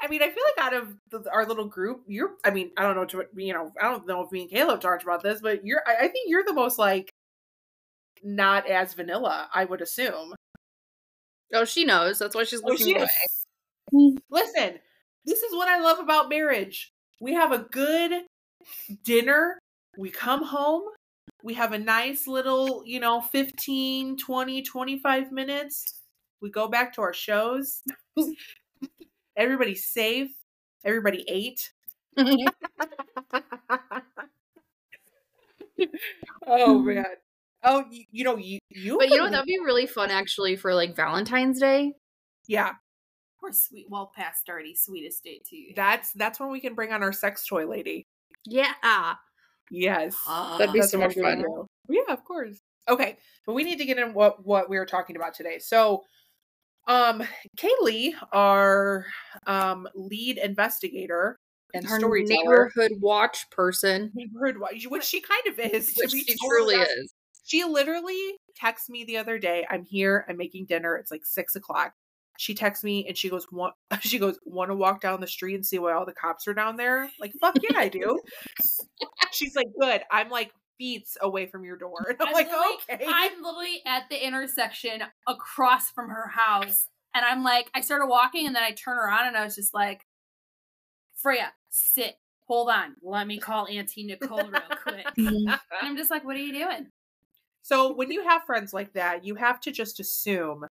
[0.01, 2.31] I mean, I feel like out of the, our little group, you're.
[2.43, 3.71] I mean, I don't know what you know.
[3.81, 5.81] I don't know if me and Caleb talked about this, but you're.
[5.87, 7.09] I, I think you're the most like
[8.21, 9.47] not as vanilla.
[9.53, 10.35] I would assume.
[11.53, 12.19] Oh, she knows.
[12.19, 13.07] That's why she's Oh, looking she away.
[13.93, 14.17] is.
[14.29, 14.79] Listen,
[15.25, 16.91] this is what I love about marriage.
[17.21, 18.25] We have a good
[19.05, 19.59] dinner.
[19.99, 20.83] We come home.
[21.43, 25.99] We have a nice little, you know, 15, 20, 25 minutes.
[26.41, 27.83] We go back to our shows.
[29.35, 30.31] Everybody's safe.
[30.85, 31.73] Everybody ate.
[36.47, 37.03] oh, man.
[37.65, 40.73] Oh, you, you know, you, you But you know That'd be really fun actually for
[40.73, 41.91] like Valentine's Day.
[42.47, 42.71] yeah,
[43.43, 47.03] Or sweet well past already sweetest date you that's that's when we can bring on
[47.03, 48.07] our sex toy lady.
[48.45, 49.15] Yeah.
[49.71, 50.15] Yes.
[50.27, 51.41] That'd be so much fun.
[51.41, 51.65] do.
[51.89, 52.59] Yeah, of course.
[52.87, 55.59] Okay, but we need to get in what what we were talking about today.
[55.59, 56.03] So,
[56.87, 57.23] um,
[57.57, 59.05] Kaylee, our
[59.45, 61.37] um lead investigator
[61.73, 65.93] and Her storyteller, neighborhood watch person, neighborhood watch, which she kind of is.
[65.97, 66.91] which she truly honest.
[66.97, 67.13] is.
[67.43, 69.65] She literally texted me the other day.
[69.69, 70.25] I'm here.
[70.27, 70.95] I'm making dinner.
[70.95, 71.93] It's like six o'clock.
[72.39, 75.55] She texts me and she goes, "Want?" She goes, "Want to walk down the street
[75.55, 78.17] and see why all the cops are down there?" Like, fuck yeah, I do.
[79.31, 82.07] She's like, "Good." I'm like feet away from your door.
[82.07, 83.05] And I'm I'm like, okay.
[83.05, 86.87] I'm literally at the intersection across from her house.
[87.13, 89.73] And I'm like, I started walking and then I turn around and I was just
[89.73, 90.05] like,
[91.17, 92.15] Freya, sit.
[92.47, 92.95] Hold on.
[93.03, 95.05] Let me call Auntie Nicole real quick.
[95.17, 95.49] Mm-hmm.
[95.49, 96.87] And I'm just like, what are you doing?
[97.61, 100.65] so when you have friends like that, you have to just assume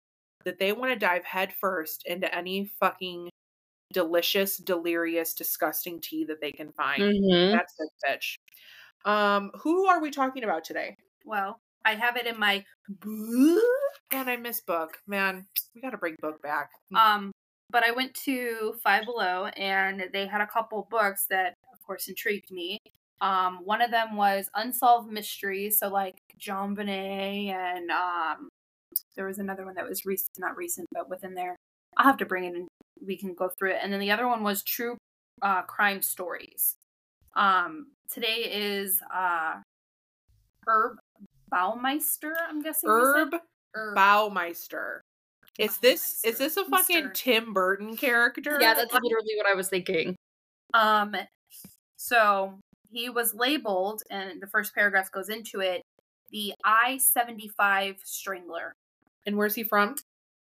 [0.45, 3.30] that they want to dive headfirst into any fucking
[3.93, 7.02] delicious, delirious, disgusting tea that they can find.
[7.02, 7.52] Mhm.
[7.52, 8.36] That's this bitch.
[9.10, 10.95] Um, who are we talking about today?
[11.26, 12.65] Well, I have it in my
[14.12, 15.02] And I miss book.
[15.08, 15.45] Man,
[15.76, 16.71] we gotta bring book back.
[16.95, 17.32] um
[17.69, 22.08] but I went to Five Below and they had a couple books that of course
[22.08, 22.78] intrigued me.
[23.21, 28.50] Um one of them was Unsolved Mysteries, so like JonBenét and um
[29.16, 31.56] there was another one that was recent not recent but within there.
[31.98, 32.68] I'll have to bring it and
[33.06, 33.80] we can go through it.
[33.82, 34.98] And then the other one was True
[35.42, 36.76] uh Crime Stories.
[37.36, 39.56] Um today is uh
[40.68, 40.98] Herb
[41.54, 42.90] Baumeister, I'm guessing.
[42.90, 43.36] Herb
[43.74, 43.96] Herb.
[43.96, 45.00] Baumeister.
[45.58, 47.12] Is this is this a fucking.
[47.14, 48.60] Tim Burton character?
[48.62, 50.16] Yeah, that's literally what I was thinking.
[50.74, 51.16] Um,
[51.98, 52.60] so
[52.92, 55.82] he was labeled, and the first paragraph goes into it.
[56.32, 58.74] The I seventy five Strangler,
[59.28, 59.96] and where's he from?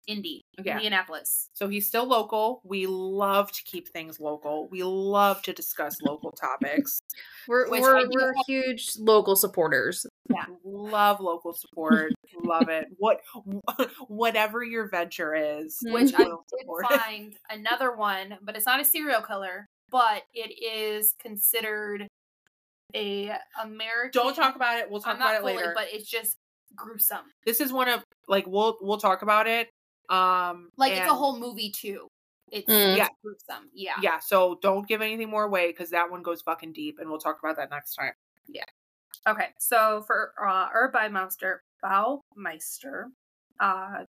[0.06, 0.72] Indy, Okay.
[0.72, 1.50] Indianapolis.
[1.52, 2.62] So he's still local.
[2.64, 4.66] We love to keep things local.
[4.68, 7.00] We love to discuss local topics.
[7.48, 10.06] We're we're, we're huge local supporters.
[10.28, 12.12] Yeah, love local support.
[12.44, 12.86] love it.
[12.98, 13.20] What
[14.08, 15.92] whatever your venture is, hmm.
[15.92, 21.14] Which I did find another one, but it's not a serial killer, but it is
[21.20, 22.06] considered
[22.94, 24.22] a American.
[24.22, 24.90] Don't talk about it.
[24.90, 25.72] We'll talk about it fully, later.
[25.74, 26.36] but it's just
[26.76, 27.24] gruesome.
[27.44, 29.68] this is one of like we'll we'll talk about it.
[30.08, 32.08] Um Like it's a whole movie too.
[32.50, 32.88] It's, Mm.
[32.92, 33.08] it's Yeah.
[33.22, 33.70] gruesome.
[33.72, 33.94] Yeah.
[34.02, 37.20] yeah so don't give anything more away because that one goes fucking deep and we'll
[37.20, 38.12] talk about that next time
[38.48, 38.64] Yeah.
[39.28, 43.04] Okay, so for uh, Urbymeister, Baumeister,
[43.60, 44.04] uh,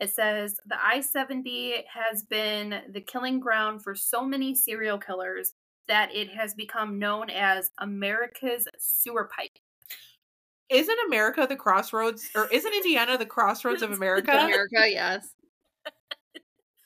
[0.00, 5.52] it says the I 70 has been the killing ground for so many serial killers
[5.88, 9.58] that it has become known as America's sewer pipe.
[10.70, 15.28] Isn't america the crossroads or isn't indiana the crossroads of america America, yes.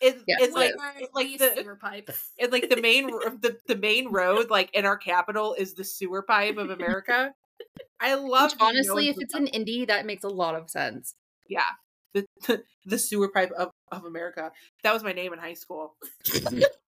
[0.00, 2.10] It- Yes, it's like We're it's like the the sewer pipe.
[2.38, 6.22] it's like the main the, the main road like in our capital is the sewer
[6.22, 7.34] pipe of america
[7.98, 9.42] i love Which, honestly, if it's that.
[9.42, 11.14] an indie, that makes a lot of sense.
[11.48, 11.66] yeah
[12.14, 14.52] the, the the sewer pipe of, of america
[14.84, 15.96] that was my name in high school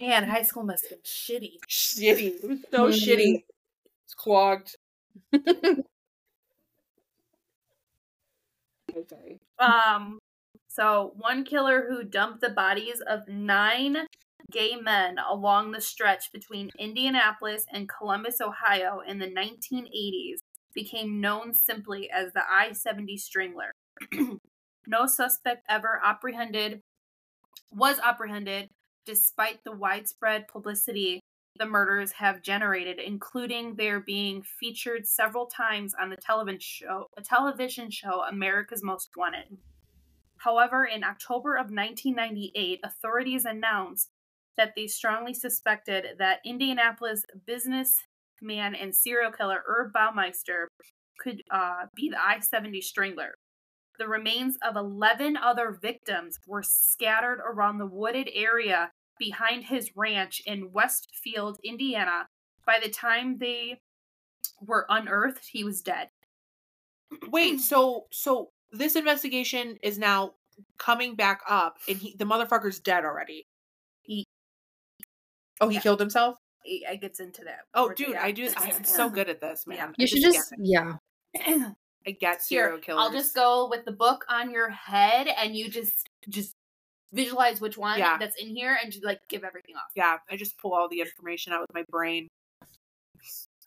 [0.00, 1.58] Man, high school must have been shitty.
[1.68, 2.90] shitty it was so Mhm.
[2.90, 3.44] shitty
[4.04, 4.76] it's clogged
[8.96, 10.18] okay Um,
[10.68, 14.06] so one killer who dumped the bodies of nine
[14.50, 20.40] gay men along the stretch between Indianapolis and Columbus, Ohio in the 1980s
[20.74, 23.72] became known simply as the I 70 Strangler.
[24.86, 26.80] no suspect ever apprehended
[27.70, 28.68] was apprehended,
[29.08, 31.18] despite the widespread publicity
[31.58, 37.90] the murders have generated, including their being featured several times on the television show, television
[37.90, 39.56] show America's Most Wanted.
[40.36, 44.10] However, in October of 1998, authorities announced
[44.58, 50.66] that they strongly suspected that Indianapolis businessman and serial killer Herb Baumeister
[51.18, 53.34] could uh, be the I 70 strangler.
[53.98, 60.42] The remains of 11 other victims were scattered around the wooded area behind his ranch
[60.46, 62.28] in Westfield, Indiana.
[62.66, 63.80] By the time they
[64.60, 66.08] were unearthed, he was dead.
[67.28, 70.34] Wait, so so this investigation is now
[70.78, 73.46] coming back up and he the motherfucker's dead already.
[74.02, 74.26] He-
[75.60, 75.80] Oh, he Yeah.
[75.80, 76.36] killed himself?
[76.64, 77.60] It it gets into that.
[77.74, 78.16] Oh, towards the dude.
[78.16, 79.78] I do I'm so good at this, man.
[79.78, 79.84] Yeah.
[79.86, 81.70] I You should just, get yeah.
[82.06, 83.00] I get serial Here, killers.
[83.02, 86.54] I'll just go with the book on your head, and you just just
[87.12, 88.18] visualize which one Yeah.
[88.18, 89.90] that's in here, and just like give everything off.
[89.94, 92.28] Yeah, I just pull all the information out with my brain.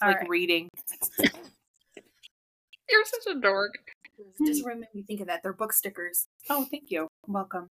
[0.01, 0.29] All like right.
[0.29, 0.69] reading.
[1.19, 3.73] You're such a dork.
[4.45, 5.41] Just remember me think of that.
[5.43, 6.25] They're book stickers.
[6.49, 7.07] Oh, thank you.
[7.27, 7.67] Welcome.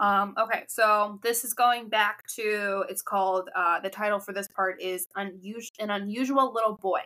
[0.00, 4.46] Um, okay, so this is going back to it's called uh the title for this
[4.54, 7.00] part is unusual an unusual little boy.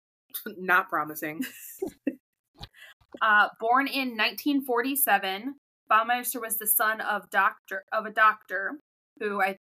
[0.58, 1.44] Not promising.
[3.22, 5.54] Uh born in 1947,
[5.90, 8.72] Baumeister was the son of doctor of a doctor
[9.20, 9.56] who I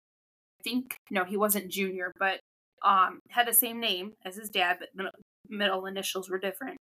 [0.64, 2.40] think no, he wasn't junior, but
[2.84, 5.12] um had the same name as his dad, but middle,
[5.48, 6.76] middle initials were different.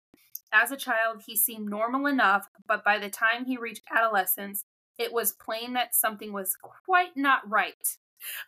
[0.53, 4.63] As a child, he seemed normal enough, but by the time he reached adolescence,
[4.99, 7.73] it was plain that something was quite not right.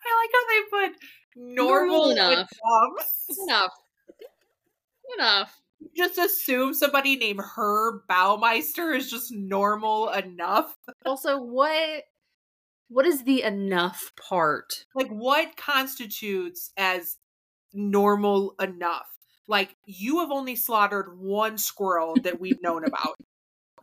[0.06, 1.00] I like how they put
[1.36, 2.30] normal, Normal enough.
[2.30, 3.10] enough.
[3.44, 3.72] Enough.
[5.18, 5.62] Enough.
[5.96, 10.76] Just assume somebody named Herb Baumeister is just normal enough.
[11.06, 12.04] Also, what
[12.90, 14.86] what is the enough part?
[14.96, 17.18] Like, what constitutes as
[17.74, 19.08] normal enough?
[19.48, 23.16] Like, you have only slaughtered one squirrel that we've known about.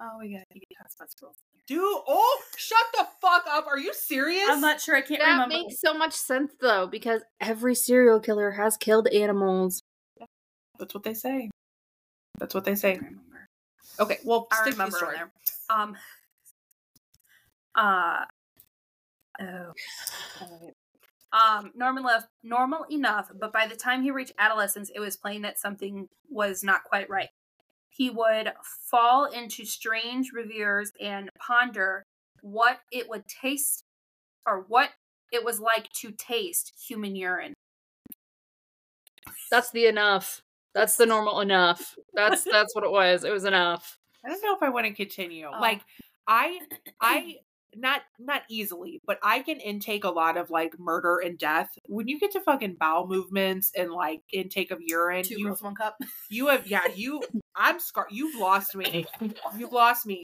[0.01, 1.37] Oh, we got to get hotspot scrolls.
[1.67, 3.67] Dude, oh, shut the fuck up.
[3.67, 4.49] Are you serious?
[4.49, 4.97] I'm not sure.
[4.97, 5.55] I can't That remember.
[5.55, 9.83] makes so much sense though, because every serial killer has killed animals.
[10.79, 11.51] That's what they say.
[12.41, 12.97] That's what they say.
[12.97, 13.21] remember.
[14.01, 15.17] Okay, well, I stick to the remember story.
[15.17, 15.31] there.
[15.69, 15.97] Um.
[17.77, 18.25] Uh.
[19.41, 19.73] Oh.
[21.33, 25.43] Um, normal enough, normal enough, but by the time he reached adolescence, it was plain
[25.43, 27.29] that something was not quite right.
[27.89, 28.53] He would
[28.91, 32.03] fall into strange reveres and ponder
[32.43, 33.85] what it would taste
[34.45, 34.91] or what
[35.33, 37.55] it was like to taste human urine.
[39.51, 40.43] That's the enough.
[40.75, 41.97] That's the normal enough.
[42.15, 43.25] That's that's what it was.
[43.25, 43.99] It was enough.
[44.25, 45.47] I don't know if I want to continue.
[45.47, 45.61] Oh.
[45.61, 45.81] Like,
[46.27, 46.61] I,
[47.01, 47.37] I,
[47.77, 51.71] not not easily, but I can intake a lot of like murder and death.
[51.87, 55.63] When you get to fucking bowel movements and like intake of urine, Two you girls,
[55.63, 55.97] one cup.
[56.29, 57.23] you have yeah you
[57.55, 59.07] I'm scar you've lost me.
[59.57, 60.23] You've lost me.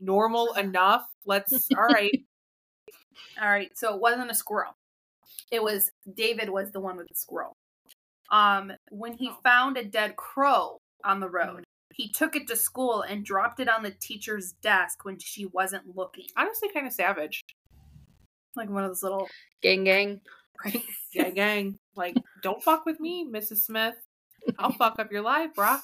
[0.00, 1.06] Normal enough.
[1.24, 2.12] Let's all right.
[3.40, 4.74] All right, so it wasn't a squirrel.
[5.50, 7.56] It was David was the one with the squirrel.
[8.32, 9.38] Um, when he Oh.
[9.44, 11.62] found a dead crow on the road,
[11.94, 15.94] he took it to school and dropped it on the teacher's desk when she wasn't
[15.94, 16.26] looking.
[16.36, 17.42] Honestly, kind of savage.
[18.56, 19.28] Like one of those little
[19.62, 20.20] Gang gang.
[20.64, 20.82] right.
[21.12, 21.78] Gang gang.
[21.94, 23.58] Like, don't fuck with me, Mrs.
[23.58, 23.94] Smith.
[24.58, 25.80] I'll fuck up your life, brah.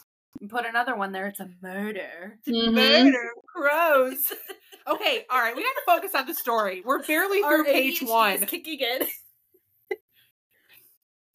[0.49, 1.27] Put another one there.
[1.27, 2.39] It's a murder.
[2.49, 2.73] Mhm.
[2.75, 4.33] Murder crows.
[4.87, 5.55] Okay, all right.
[5.55, 6.81] We got to focus on the story.
[6.83, 8.47] We're barely through page ADHD is one.
[8.47, 9.07] kicking in.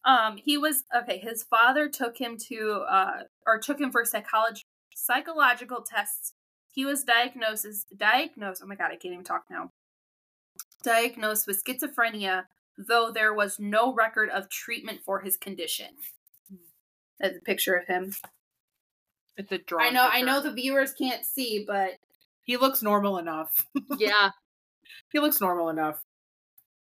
[0.05, 1.17] Um, he was okay.
[1.19, 4.63] His father took him to uh, or took him for psychology
[4.95, 6.33] psychological tests.
[6.71, 8.61] He was diagnosed as diagnosed.
[8.63, 9.71] Oh my god, I can't even talk now.
[10.83, 12.43] Diagnosed with schizophrenia,
[12.77, 15.87] though there was no record of treatment for his condition.
[17.19, 18.13] That's a picture of him.
[19.37, 19.83] It's a draw.
[19.83, 21.91] I know, I know the viewers can't see, but
[22.43, 23.65] He looks normal enough.
[23.97, 24.31] Yeah.
[25.11, 26.03] he looks normal enough.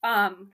[0.03, 0.53] um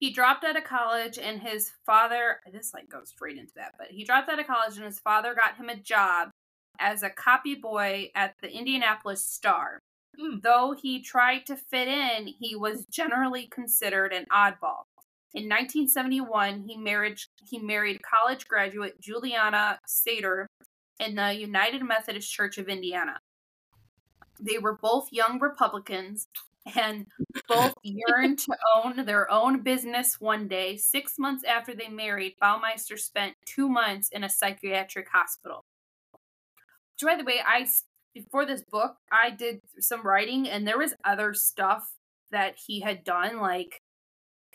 [0.00, 3.88] he dropped out of college and his father this like goes straight into that but
[3.88, 6.30] he dropped out of college and his father got him a job
[6.78, 9.78] as a copy boy at the indianapolis star.
[10.18, 10.38] Hmm.
[10.42, 14.84] though he tried to fit in he was generally considered an oddball.
[15.32, 20.48] In 1971 he married he married college graduate juliana saiter
[20.98, 23.18] in the united methodist church of indiana.
[24.40, 26.26] They were both young republicans
[26.76, 27.06] and
[27.48, 30.76] both yearned to own their own business one day.
[30.76, 35.64] Six months after they married, Baumeister spent two months in a psychiatric hospital.
[36.12, 37.66] Which, by the way, I
[38.14, 41.92] before this book, I did some writing, and there was other stuff
[42.30, 43.38] that he had done.
[43.40, 43.82] Like,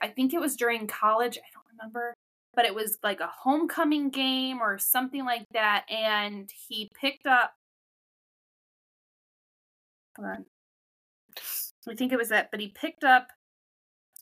[0.02, 1.38] I think it was during college.
[1.38, 2.14] I don't remember.
[2.54, 5.86] But it was like a homecoming game or something like that.
[5.90, 7.54] And he picked up.
[10.18, 10.46] Hold on.
[11.92, 13.28] I think it was that, but he picked up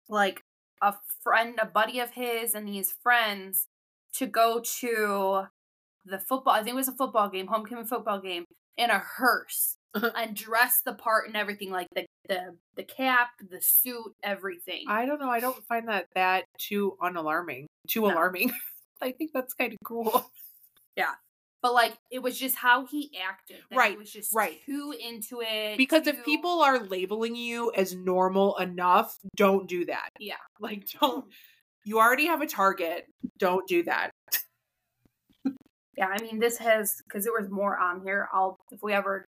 [0.10, 0.42] like
[0.82, 3.68] a friend, a buddy of his, and these friends
[4.14, 5.44] to go to
[6.06, 6.54] the football.
[6.54, 8.46] I think it was a football game, homecoming football game,
[8.78, 10.12] in a hearse uh-huh.
[10.16, 14.86] and dress the part and everything, like the the the cap, the suit, everything.
[14.88, 15.30] I don't know.
[15.30, 17.66] I don't find that that too unalarming.
[17.88, 18.14] Too No.
[18.14, 18.52] alarming.
[19.02, 20.32] I think that's kind of cool.
[21.64, 23.58] But like it was just how he acted.
[23.72, 24.60] that Right, He was just right.
[24.66, 25.78] too into it.
[25.78, 30.10] Because too- if people are labeling you as normal enough, don't do that.
[30.20, 30.36] Yeah.
[30.60, 31.26] Like don't
[31.86, 33.06] you already have a target.
[33.40, 34.12] Don't do that.
[35.98, 38.28] Yeah, I mean this has because there was more on here.
[38.34, 39.26] I'll if we ever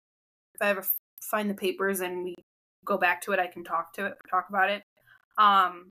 [0.56, 0.86] if I ever
[1.22, 2.36] find the papers and we
[2.86, 4.84] go back to it, I can talk to it, talk about it.
[5.38, 5.90] Um,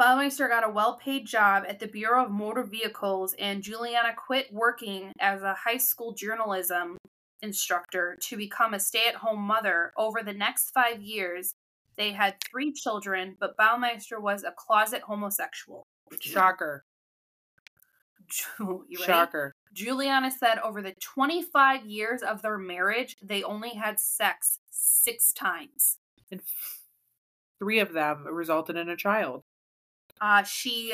[0.00, 5.12] Baumeister got a well-paid job at the Bureau of Motor Vehicles, and Juliana quit working
[5.18, 6.98] as a high school journalism
[7.42, 9.92] instructor to become a stay-at-home mother.
[9.96, 11.54] Over the next five years,
[11.96, 15.84] they had three children, but Baumeister was a closet homosexual.
[16.20, 16.84] Shocker.
[19.00, 19.52] Shocker.
[19.72, 25.96] Juliana said over the 25 years of their marriage, they only had sex six times.
[26.30, 26.40] And
[27.58, 29.42] three of them resulted in a child.
[30.20, 30.92] Uh, she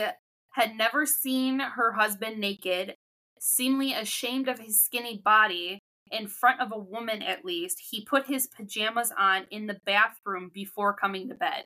[0.51, 2.97] had never seen her husband naked,
[3.41, 5.81] seemingly ashamed of his skinny body.
[6.11, 10.51] In front of a woman, at least, he put his pajamas on in the bathroom
[10.53, 11.65] before coming to bed.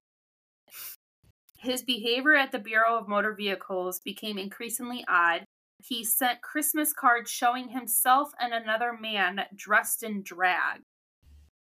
[1.58, 5.44] His behavior at the Bureau of Motor Vehicles became increasingly odd.
[5.82, 10.82] He sent Christmas cards showing himself and another man dressed in drag.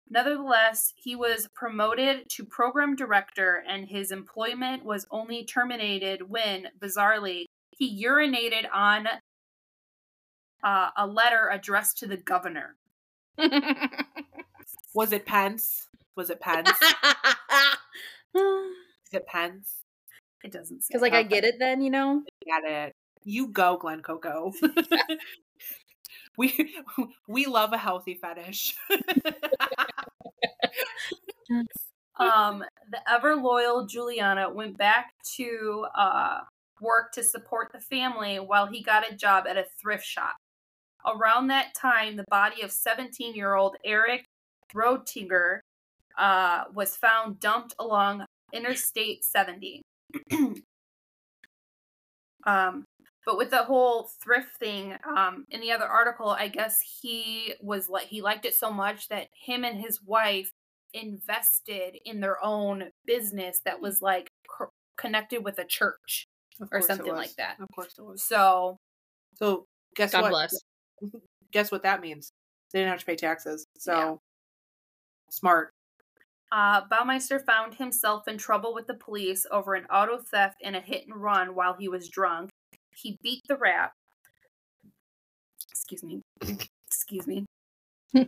[0.10, 7.46] Nevertheless, he was promoted to program director, and his employment was only terminated when, bizarrely,
[7.72, 9.08] he urinated on
[10.64, 12.76] uh, a letter addressed to the governor.
[14.96, 15.88] Was it Pence?
[16.16, 16.70] Was it Pence?
[18.36, 19.84] Is it Pence?
[20.44, 20.88] It doesn't say.
[20.90, 22.22] Because like I get it then, you know.
[22.46, 22.94] Get it.
[23.24, 24.52] You go, Glen Coco.
[26.38, 26.76] we
[27.28, 28.76] we love a healthy fetish.
[32.20, 36.40] um, the ever loyal Juliana went back to uh,
[36.82, 40.36] work to support the family while he got a job at a thrift shop.
[41.06, 44.26] Around that time, the body of 17 year old Eric
[44.74, 45.60] Roettger
[46.18, 49.82] uh, was found dumped along Interstate 70.
[52.46, 52.86] um,
[53.26, 57.90] but with the whole thrift thing, um, in the other article, I guess he was
[57.90, 60.52] like he liked it so much that him and his wife
[60.94, 64.66] invested in their own business that was like cr-
[64.98, 66.28] connected with a church
[66.72, 67.58] or something like that.
[67.60, 68.24] Of course it was.
[68.24, 68.78] So
[69.36, 69.66] So
[69.96, 70.30] guess God what?
[70.32, 70.60] bless.
[71.52, 72.32] Guess what that means?
[72.72, 73.68] They didn't have to pay taxes.
[73.78, 74.16] So Yeah.
[75.30, 75.70] smart.
[76.52, 80.80] Uh, Baumeister found himself in trouble with the police over an auto theft and a
[80.80, 82.50] hit and run while he was drunk.
[83.04, 83.92] He beat the rap.
[85.70, 86.22] Excuse me.
[86.88, 87.46] Excuse me.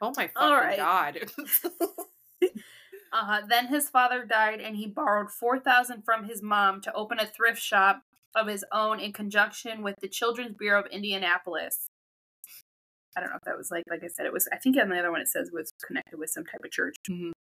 [0.00, 0.76] Oh my fucking All right.
[0.76, 1.18] god.
[3.10, 7.18] Uh, then his father died, and he borrowed four thousand from his mom to open
[7.18, 8.02] a thrift shop
[8.36, 11.88] of his own in conjunction with the Children's Bureau of Indianapolis.
[13.16, 14.46] I don't know if that was like, like I said, it was.
[14.52, 16.96] I think on the other one it says was connected with some type of church.
[17.10, 17.32] Mhm.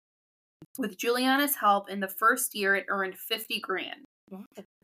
[0.78, 4.04] With Juliana's help, in the first year, it earned fifty grand.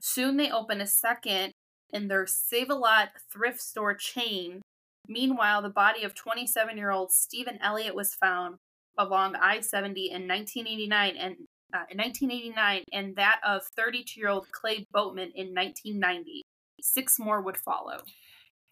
[0.01, 1.53] Soon they open a second
[1.93, 4.63] in their Save a Lot thrift store chain.
[5.09, 8.57] Meanwhile, the body of 27 year old Stephen Elliott was found
[8.99, 11.37] along I 70 in 1989 and
[11.75, 16.43] uh, in 1989, and that of 32 year old Clay Boatman in 1990.
[16.81, 17.99] Six more would follow.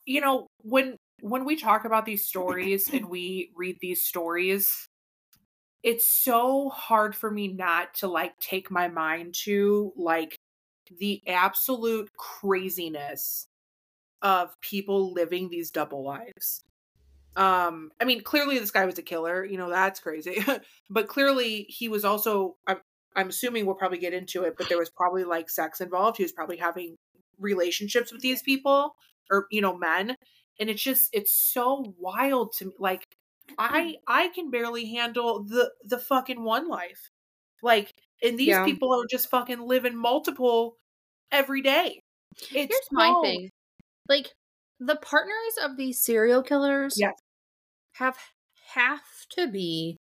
[0.07, 4.87] you know, when when we talk about these stories and we read these stories,
[5.83, 10.37] it's so hard for me not to like take my mind to like
[10.99, 13.47] the absolute craziness
[14.23, 16.65] of people living these double lives.
[17.37, 20.45] Um, I mean, clearly this guy was a killer, you know, that's crazy.
[20.91, 22.79] but clearly he was also I'm
[23.17, 26.17] I'm assuming we'll probably get into it, but there was probably like sex involved.
[26.17, 26.97] He was probably having
[27.39, 28.95] relationships with these people
[29.31, 30.17] or you know, men.
[30.59, 32.73] And it's just it's so wild to me.
[32.79, 33.07] Like
[33.59, 37.11] I I can barely handle the the fucking one life.
[37.63, 37.90] Like
[38.23, 38.65] and these Yeah.
[38.65, 40.77] people are just fucking living multiple
[41.33, 42.03] every day.
[42.41, 43.51] It's Here's my thing.
[44.09, 44.33] Like
[44.81, 47.15] the partners of these serial killers Yes.
[47.95, 48.19] have
[48.75, 49.99] have to be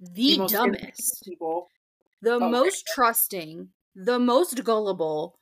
[0.00, 1.68] the, most dumbest, people.
[2.22, 2.50] the oh, Okay.
[2.50, 5.34] most trusting, the most gullible,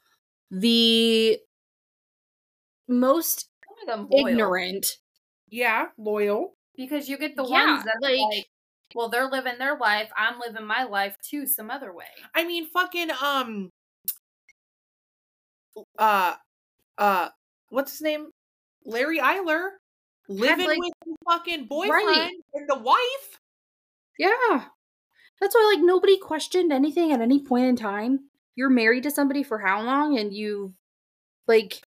[0.50, 1.38] the
[2.88, 4.28] most Some of them loyal.
[4.28, 4.98] ignorant.
[5.48, 6.54] Yeah, loyal.
[6.76, 8.46] because you get the Yeah, ones that like- like,
[8.94, 10.10] well, they're living their life.
[10.16, 12.06] I'm living my life too, some other way.
[12.34, 13.70] I mean, fucking um,
[15.98, 16.34] uh,
[16.98, 17.28] uh,
[17.68, 18.30] what's his name?
[18.84, 19.70] Larry Eyler
[20.28, 23.40] living like- with his fucking boyfriend and the wife.
[24.18, 24.64] Yeah.
[25.40, 28.28] That's why like nobody questioned anything at any point in time.
[28.56, 30.74] You're married to somebody for how long and you
[31.46, 31.82] like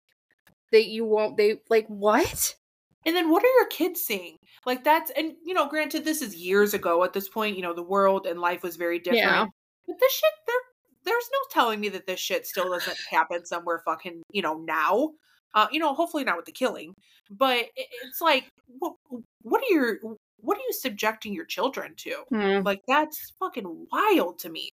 [0.70, 2.56] that you won't they like what?
[3.04, 4.36] And then what are your kids seeing?
[4.64, 7.56] Like that's and you know, granted, this is years ago at this point.
[7.56, 9.24] You know, the world and life was very different.
[9.24, 9.46] Yeah.
[9.86, 10.56] But this shit, there,
[11.04, 15.10] there's no telling me that this shit still doesn't happen somewhere fucking you know now.
[15.54, 16.94] Uh, you know, hopefully not with the killing,
[17.30, 18.48] but it's like,
[18.78, 18.94] what,
[19.42, 19.98] what are your,
[20.38, 22.14] what are you subjecting your children to?
[22.30, 22.62] Hmm.
[22.64, 24.70] Like that's fucking wild to me.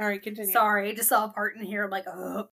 [0.00, 0.50] All right, continue.
[0.50, 1.84] Sorry, I just saw a part in here.
[1.84, 2.48] I'm like, ugh.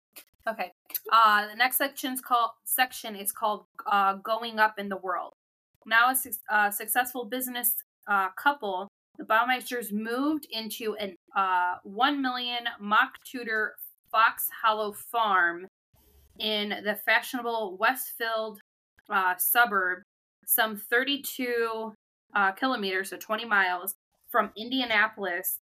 [0.47, 0.71] Okay.
[1.11, 5.33] Uh, the next section's called section is called uh, "Going Up in the World."
[5.85, 7.73] Now, a suc- uh, successful business
[8.07, 8.87] uh, couple,
[9.17, 13.75] the Baumeisters moved into an uh, one million mock Tudor
[14.11, 15.67] Fox Hollow farm
[16.39, 18.59] in the fashionable Westfield
[19.09, 20.03] uh, suburb,
[20.45, 21.93] some 32
[22.35, 23.95] uh, kilometers, so 20 miles
[24.29, 25.59] from Indianapolis.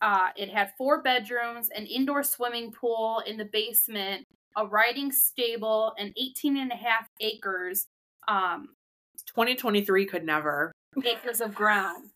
[0.00, 4.24] Uh, it had four bedrooms, an indoor swimming pool in the basement,
[4.56, 7.86] a riding stable, and 18 and a half acres,
[8.28, 8.68] um,
[9.26, 10.72] 2023 could never.
[11.04, 12.10] acres of ground.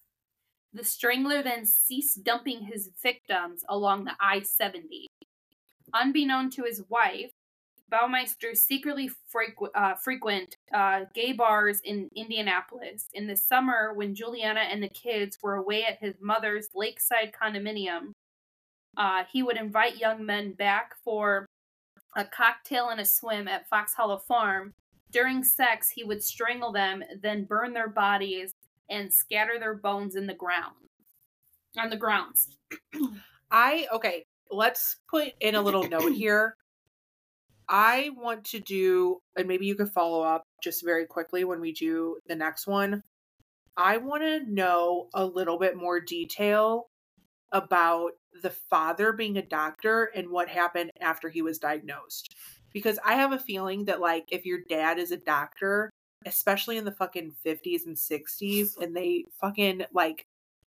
[0.73, 5.07] The strangler then ceased dumping his victims along the I 70.
[5.93, 7.31] Unbeknown to his wife,
[7.93, 13.09] Baumeister secretly frequ- uh, frequent uh, gay bars in Indianapolis.
[13.13, 18.13] In the summer, when Juliana and the kids were away at his mother's lakeside condominium,
[18.97, 21.47] uh, he would invite young men back for
[22.17, 24.73] a cocktail and a swim at Fox Hollow Farm.
[25.11, 28.53] During sex, he would strangle them, then burn their bodies
[28.89, 30.75] and scatter their bones in the ground.
[31.79, 32.49] On the grounds.
[33.51, 36.57] I okay, let's put in a little note here.
[37.69, 41.73] I want to do and maybe you could follow up just very quickly when we
[41.73, 43.03] do the next one.
[43.77, 46.87] I want to know a little bit more detail
[47.51, 52.35] about the father being a doctor and what happened after he was diagnosed.
[52.73, 55.91] Because I have a feeling that like if your dad is a doctor,
[56.25, 60.25] especially in the fucking 50s and 60s and they fucking like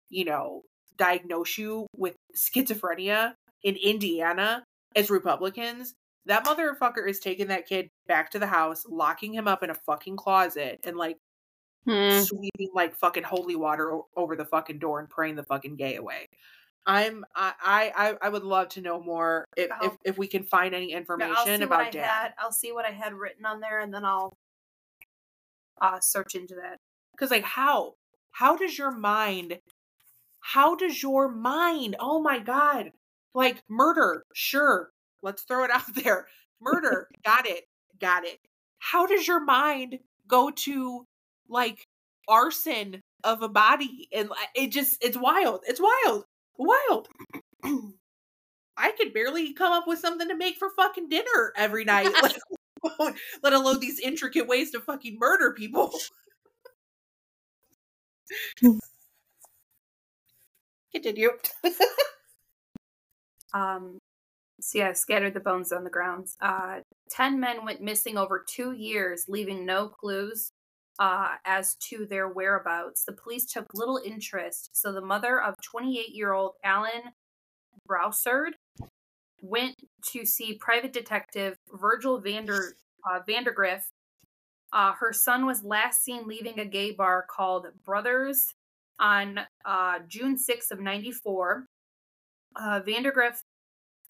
[0.08, 0.62] you know
[0.96, 4.64] diagnose you with schizophrenia in Indiana
[4.96, 5.94] as Republicans,
[6.26, 9.74] that motherfucker is taking that kid back to the house, locking him up in a
[9.74, 11.16] fucking closet, and like
[11.86, 12.10] Hmm.
[12.10, 15.96] sweeping like fucking holy water o- over the fucking door and praying the fucking gay
[15.96, 16.26] away.
[16.86, 20.74] I'm I I I would love to know more if if, if we can find
[20.74, 22.04] any information I'll see what about dad.
[22.04, 22.34] had.
[22.38, 24.34] I'll see what I had written on there, and then I'll
[25.80, 26.76] uh, search into that.
[27.12, 27.94] Because like how
[28.32, 29.58] how does your mind
[30.40, 32.92] how does your mind oh my god
[33.34, 34.90] like murder sure
[35.22, 36.26] let's throw it out there.
[36.60, 37.64] Murder got it
[38.00, 38.38] got it.
[38.78, 41.06] How does your mind go to
[41.48, 41.86] like
[42.28, 44.08] arson of a body?
[44.12, 46.24] And it just it's wild it's wild
[46.56, 47.08] wild.
[48.76, 52.38] I could barely come up with something to make for fucking dinner every night let
[52.98, 55.92] alone, let alone these intricate ways to fucking murder people.
[60.92, 61.30] Continue.
[63.52, 63.98] Um,
[64.60, 66.36] so yeah, scattered the bones on the grounds.
[66.40, 66.80] Uh,
[67.10, 70.52] ten men went missing over two years, leaving no clues
[70.98, 73.04] uh, as to their whereabouts.
[73.04, 77.12] The police took little interest, so the mother of 28-year-old Alan
[77.86, 78.54] Broussard
[79.42, 79.76] went
[80.12, 82.76] to see private detective Virgil Vander
[83.10, 83.82] uh, Vandagriff.
[84.72, 88.54] Uh, her son was last seen leaving a gay bar called Brothers
[89.00, 91.64] on uh, June 6th of 94
[92.56, 93.38] uh, Vandagriff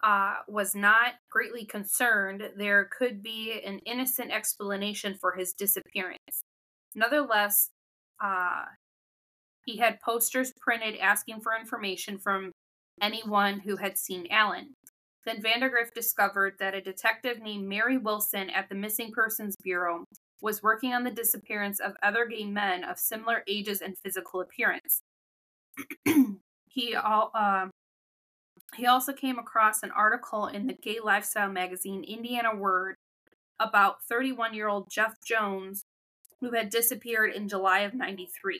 [0.02, 6.42] uh, was not greatly concerned there could be an innocent explanation for his disappearance.
[6.94, 7.70] Nonetheless,
[8.22, 8.64] uh,
[9.64, 12.52] he had posters printed asking for information from
[13.00, 14.74] anyone who had seen Allen.
[15.26, 20.04] Then Vandergrift discovered that a detective named Mary Wilson at the Missing Persons Bureau
[20.40, 25.02] was working on the disappearance of other gay men of similar ages and physical appearance.
[26.68, 27.70] he all um,
[28.76, 32.94] he also came across an article in the gay lifestyle magazine Indiana Word
[33.58, 35.82] about 31 year old Jeff Jones,
[36.40, 38.58] who had disappeared in July of 93.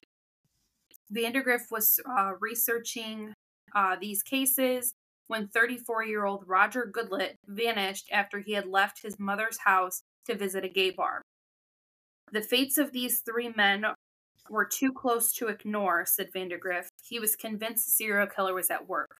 [1.15, 3.33] Vandagriff was uh, researching
[3.75, 4.93] uh, these cases
[5.29, 10.37] when 34 year old Roger Goodlet vanished after he had left his mother's house to
[10.37, 11.23] visit a gay bar.
[12.33, 13.85] The fates of these three men
[14.49, 16.89] were too close to ignore, said Vandagriff.
[17.09, 19.20] He was convinced the serial killer was at work.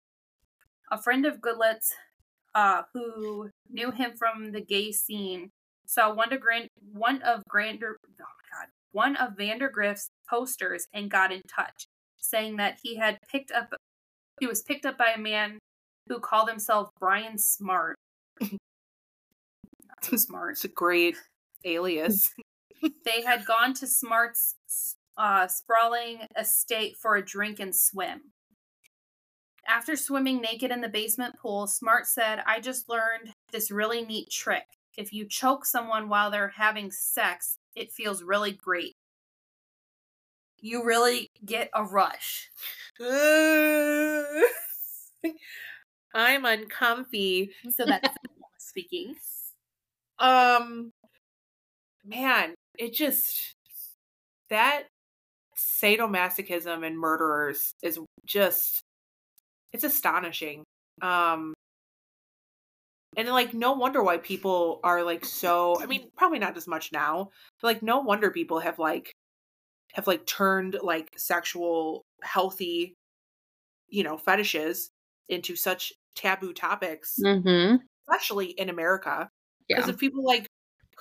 [0.91, 1.95] A friend of Goodlet's,
[2.55, 5.51] uh, who knew him from the gay scene,
[5.87, 11.11] saw one of Grand one of Grander oh my god one of Vandagriff's posters and
[11.11, 11.87] got in touch,
[12.19, 13.75] saying that he had picked up
[14.41, 15.59] he was picked up by a man
[16.09, 17.97] who called himself Brian Smart.
[18.41, 18.51] Not
[20.03, 20.53] too smart.
[20.53, 21.17] It's a great
[21.65, 22.33] alias.
[23.05, 24.55] they had gone to Smart's
[25.19, 28.33] uh, sprawling estate for a drink and swim.
[29.71, 34.29] After swimming naked in the basement pool, Smart said, I just learned this really neat
[34.29, 34.65] trick.
[34.99, 38.97] If you choke someone while they're having sex, it feels really great.
[40.59, 42.51] You really get a rush.
[46.15, 47.53] I'm uncomfy.
[47.71, 48.09] So that's
[48.59, 49.15] speaking.
[50.19, 50.91] Um
[52.05, 53.55] man, it just
[54.49, 54.89] that
[55.57, 58.83] sadomasochism and murderers is just
[59.73, 60.65] it's astonishing.
[61.03, 61.55] Um
[63.17, 66.93] and like no wonder why people are like so I mean, probably not as much
[66.93, 69.13] now, but like no wonder people have like
[69.95, 72.95] have like turned like sexual healthy
[73.89, 74.91] you know fetishes
[75.29, 77.77] into such taboo topics Mm-hmm.
[78.09, 79.29] especially in america
[79.75, 79.95] because Yeah.
[79.95, 80.47] of people like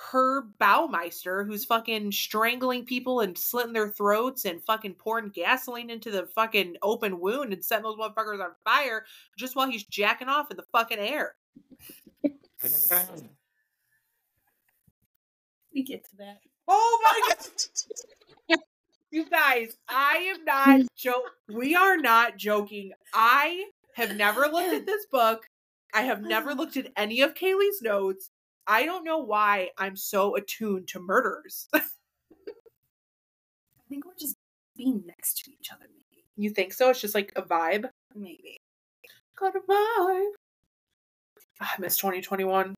[0.00, 6.10] Herb Baumeister, who's fucking strangling people and slitting their throats and fucking pouring gasoline into
[6.10, 9.04] the fucking open wound and setting those motherfuckers on fire
[9.38, 11.34] just while he's jacking off in the fucking air.
[15.72, 16.40] We get to that.
[16.66, 18.58] Oh my god.
[19.12, 21.32] You guys, I am not joke.
[21.52, 22.92] We are not joking.
[23.12, 25.48] I have never looked at this book.
[25.92, 28.30] I have never looked at any of Kaylee's notes.
[28.70, 31.66] I don't know why I'm so attuned to murders.
[31.74, 31.80] I
[33.88, 34.36] think we're just
[34.76, 36.24] being next to each other, maybe.
[36.36, 36.88] You think so?
[36.90, 37.88] It's just like a vibe.
[38.14, 38.58] Maybe.
[39.36, 40.30] Got a vibe.
[41.60, 42.76] Ah, I miss 2021.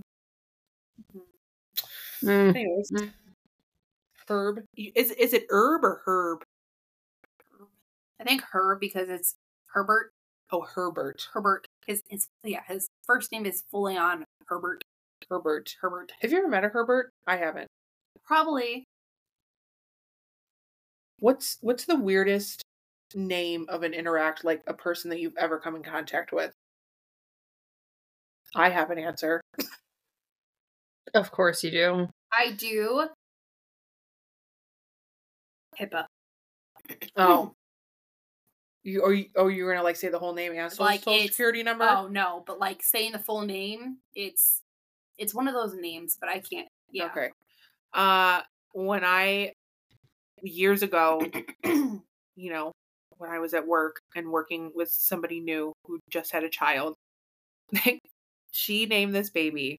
[2.24, 2.56] Mm.
[2.56, 3.12] Anyways, Mm.
[4.28, 4.64] Herb.
[4.76, 6.42] Is is it herb or herb?
[8.18, 9.34] I think herb because it's
[9.66, 10.12] Herbert.
[10.50, 11.28] Oh, Herbert.
[11.34, 11.66] Herbert.
[11.86, 14.84] His his yeah, his first name is fully on Herbert.
[15.30, 15.74] Herbert.
[15.80, 16.12] Herbert.
[16.20, 17.10] Have you ever met a Herbert?
[17.26, 17.68] I haven't.
[18.24, 18.84] Probably
[21.18, 22.62] What's what's the weirdest
[23.14, 26.52] name of an interact like a person that you've ever come in contact with?
[28.56, 29.40] I have an answer.
[31.14, 32.08] Of course you do.
[32.32, 33.06] I do.
[35.78, 36.06] HIPAA.
[37.16, 37.52] Oh.
[38.84, 41.12] You or you, oh you're gonna like say the whole name and social, Like, social
[41.12, 41.84] it's- security number?
[41.88, 44.60] Oh no, but like saying the full name, it's
[45.22, 46.68] it's one of those names, but I can't.
[46.90, 47.06] Yeah.
[47.06, 47.30] Okay.
[47.94, 48.40] Uh
[48.72, 49.52] when I
[50.42, 51.22] years ago,
[51.64, 52.02] you
[52.36, 52.72] know,
[53.18, 56.96] when I was at work and working with somebody new who just had a child,
[58.50, 59.78] she named this baby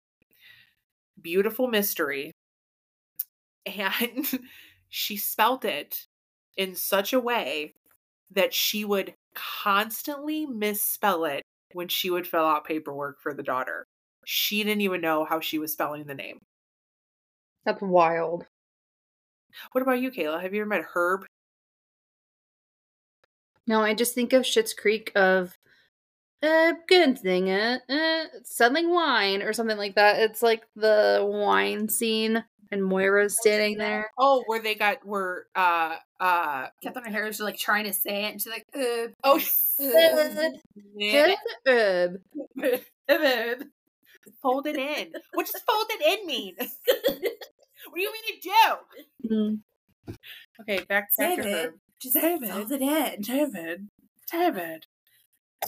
[1.22, 2.32] Beautiful Mystery.
[3.66, 4.26] And
[4.90, 6.06] she spelt it
[6.58, 7.74] in such a way
[8.32, 13.86] that she would constantly misspell it when she would fill out paperwork for the daughter.
[14.26, 16.40] She didn't even know how she was spelling the name.
[17.66, 18.46] That's wild.
[19.72, 20.42] What about you, Kayla?
[20.42, 21.26] Have you ever met Herb?
[23.68, 25.58] No, I just think of Schitt's Creek of
[26.42, 30.20] uh good thing, uh, uh selling wine or something like that.
[30.20, 34.12] It's like the wine scene and Moira's standing there.
[34.18, 38.32] Oh, where they got were uh uh Catherine Harris is like trying to say it,
[38.34, 39.40] and she's like, uh, oh
[39.80, 40.50] uh,
[41.00, 42.22] Good herb.
[44.42, 45.14] folded in.
[45.34, 46.56] What does folded in mean?
[46.58, 49.30] what do you mean to do?
[49.36, 49.60] Mm.
[50.62, 52.50] Okay, back, back to David, just David.
[52.50, 53.22] fold it in.
[53.22, 53.90] David.
[54.32, 54.86] David.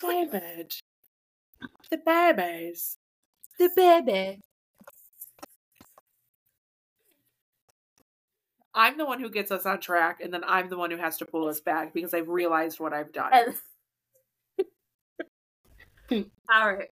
[0.00, 0.74] David.
[1.90, 2.96] The babies.
[3.58, 4.40] The baby.
[8.74, 11.18] I'm the one who gets us on track, and then I'm the one who has
[11.18, 13.32] to pull us back because I've realized what I've done.
[16.12, 16.88] All right.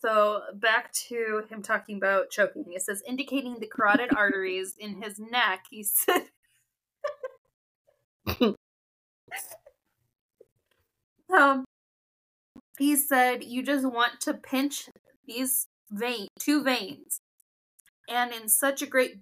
[0.00, 2.66] So back to him talking about choking.
[2.72, 5.64] It says indicating the carotid arteries in his neck.
[5.70, 6.26] He said.
[11.34, 11.64] um,
[12.78, 14.88] he said you just want to pinch
[15.26, 17.18] these vein two veins,
[18.08, 19.16] and in such a great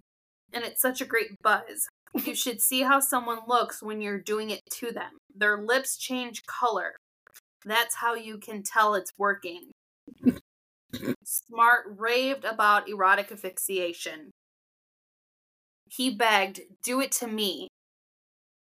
[0.53, 1.89] and it's such a great buzz.
[2.15, 5.19] You should see how someone looks when you're doing it to them.
[5.35, 6.97] Their lips change color.
[7.65, 9.73] That's how you can tell it's working.
[11.25, 14.31] Smart raved about erotic asphyxiation.
[15.89, 17.69] He begged, Do it to me.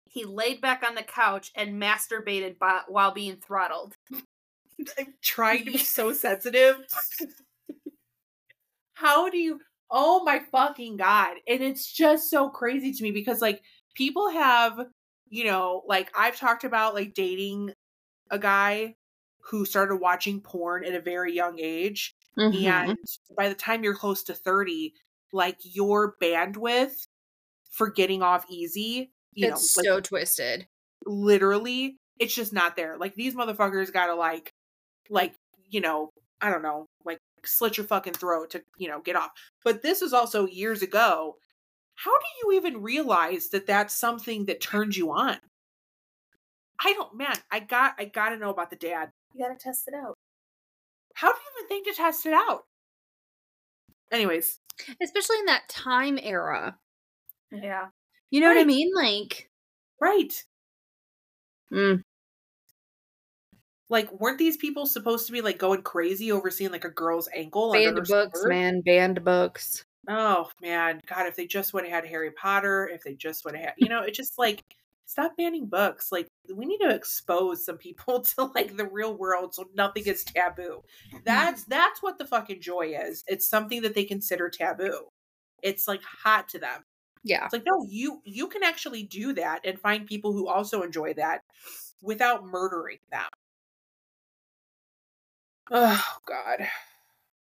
[0.08, 3.94] He laid back on the couch and masturbated by, while being throttled.
[4.98, 6.76] I'm trying to be so sensitive.
[8.94, 9.60] How do you
[9.92, 11.36] oh my fucking god.
[11.46, 13.62] And it's just so crazy to me because like
[13.94, 14.80] people have,
[15.28, 17.74] you know, like I've talked about like dating
[18.30, 18.96] a guy
[19.50, 22.14] who started watching porn at a very young age.
[22.36, 22.96] Mhm.
[22.96, 23.06] And
[23.36, 24.94] by the time you're close to 30,
[25.32, 27.06] like your bandwidth
[27.70, 30.68] for getting off easy, you it's know, like so twisted.
[31.06, 32.96] literally, it's just not there.
[32.98, 34.52] Like these motherfuckers gotta like,
[35.10, 35.34] like,
[35.70, 36.10] you know,
[36.40, 39.30] I don't know, like slit your fucking throat to, you know, get off.
[39.64, 41.36] But this is also years ago.
[41.96, 45.38] How do you even realize that that's something that turns you on?
[46.78, 49.10] I don't, man, I got, I gotta know about the dad.
[49.32, 50.18] You gotta test it out.
[51.14, 52.62] How do you even think to test it out?
[54.10, 54.58] Anyways,
[55.02, 56.76] Especially in that time era.
[57.50, 57.86] Yeah.
[58.30, 58.90] You know what I mean?
[58.94, 59.50] Like,
[60.00, 60.32] right.
[61.72, 62.02] mm,
[63.88, 67.28] Like, weren't these people supposed to be like going crazy over seeing like a girl's
[67.34, 67.72] ankle?
[67.72, 68.48] banned books, skirt?
[68.48, 68.80] man.
[68.80, 69.84] Banned books.
[70.08, 73.54] Oh man, God, if they just would have had Harry Potter, if they just would
[73.54, 74.62] have had, you know, it just like
[75.12, 76.10] stop banning books.
[76.10, 80.24] Like we need to expose some people to like the real world so nothing is
[80.24, 80.82] taboo.
[81.08, 81.18] Mm-hmm.
[81.24, 83.22] That's that's what the fucking joy is.
[83.28, 85.08] It's something that they consider taboo.
[85.62, 86.82] It's like hot to them.
[87.22, 87.44] Yeah.
[87.44, 91.14] It's like no, you you can actually do that and find people who also enjoy
[91.14, 91.40] that
[92.02, 93.28] without murdering them.
[95.70, 96.66] Oh God,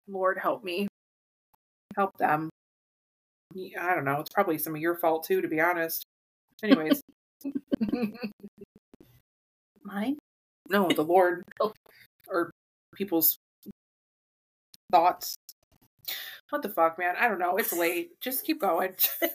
[0.08, 0.88] Lord help me,
[1.96, 2.48] help them.
[3.54, 4.20] I don't know.
[4.20, 6.04] It's probably some of your fault too, to be honest.
[6.62, 7.02] Anyways,
[9.82, 10.16] Mine?
[10.68, 11.72] no, the Lord Oh.
[12.28, 12.50] or
[12.94, 13.38] people's
[14.90, 15.36] thoughts.
[16.50, 17.14] What the fuck, man?
[17.18, 17.56] I don't know.
[17.56, 18.10] It's late.
[18.20, 18.94] Just keep going.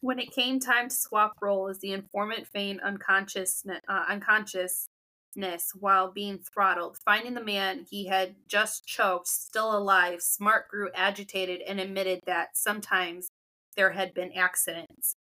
[0.00, 6.38] When it came time to swap roles, the informant feigned unconsciousness, uh, unconsciousness while being
[6.38, 6.98] throttled.
[7.04, 12.56] Finding the man he had just choked still alive, Smart grew agitated and admitted that
[12.56, 13.28] sometimes
[13.74, 15.16] there had been accidents.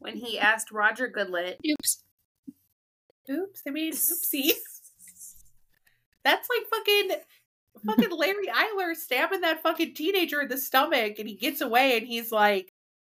[0.00, 2.02] When he asked Roger Goodlet, Oops.
[3.30, 4.50] Oops, I mean, oopsie.
[6.24, 7.10] That's like fucking
[7.84, 12.06] fucking Larry Eyler stabbing that fucking teenager in the stomach and he gets away and
[12.06, 12.72] he's like,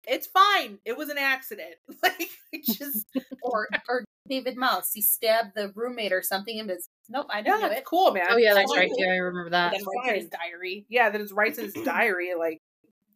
[0.07, 0.79] It's fine.
[0.85, 1.75] It was an accident.
[2.03, 2.31] Like
[2.65, 3.07] just
[3.43, 7.61] or or David Mouse, he stabbed the roommate or something and was nope, I didn't
[7.61, 7.85] Yeah, do it's it.
[7.85, 8.27] cool, man.
[8.31, 8.81] Oh yeah, that's Fine.
[8.81, 9.73] right Yeah, I remember that.
[9.73, 10.87] Then writes in his diary.
[10.89, 12.59] Yeah, that is writes in his diary, like,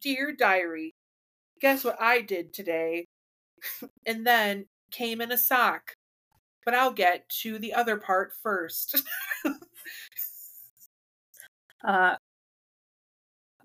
[0.01, 0.93] Dear diary,
[1.59, 3.05] guess what I did today?
[4.05, 5.93] and then came in a sock.
[6.63, 9.01] But I'll get to the other part first.
[11.83, 12.15] Uh,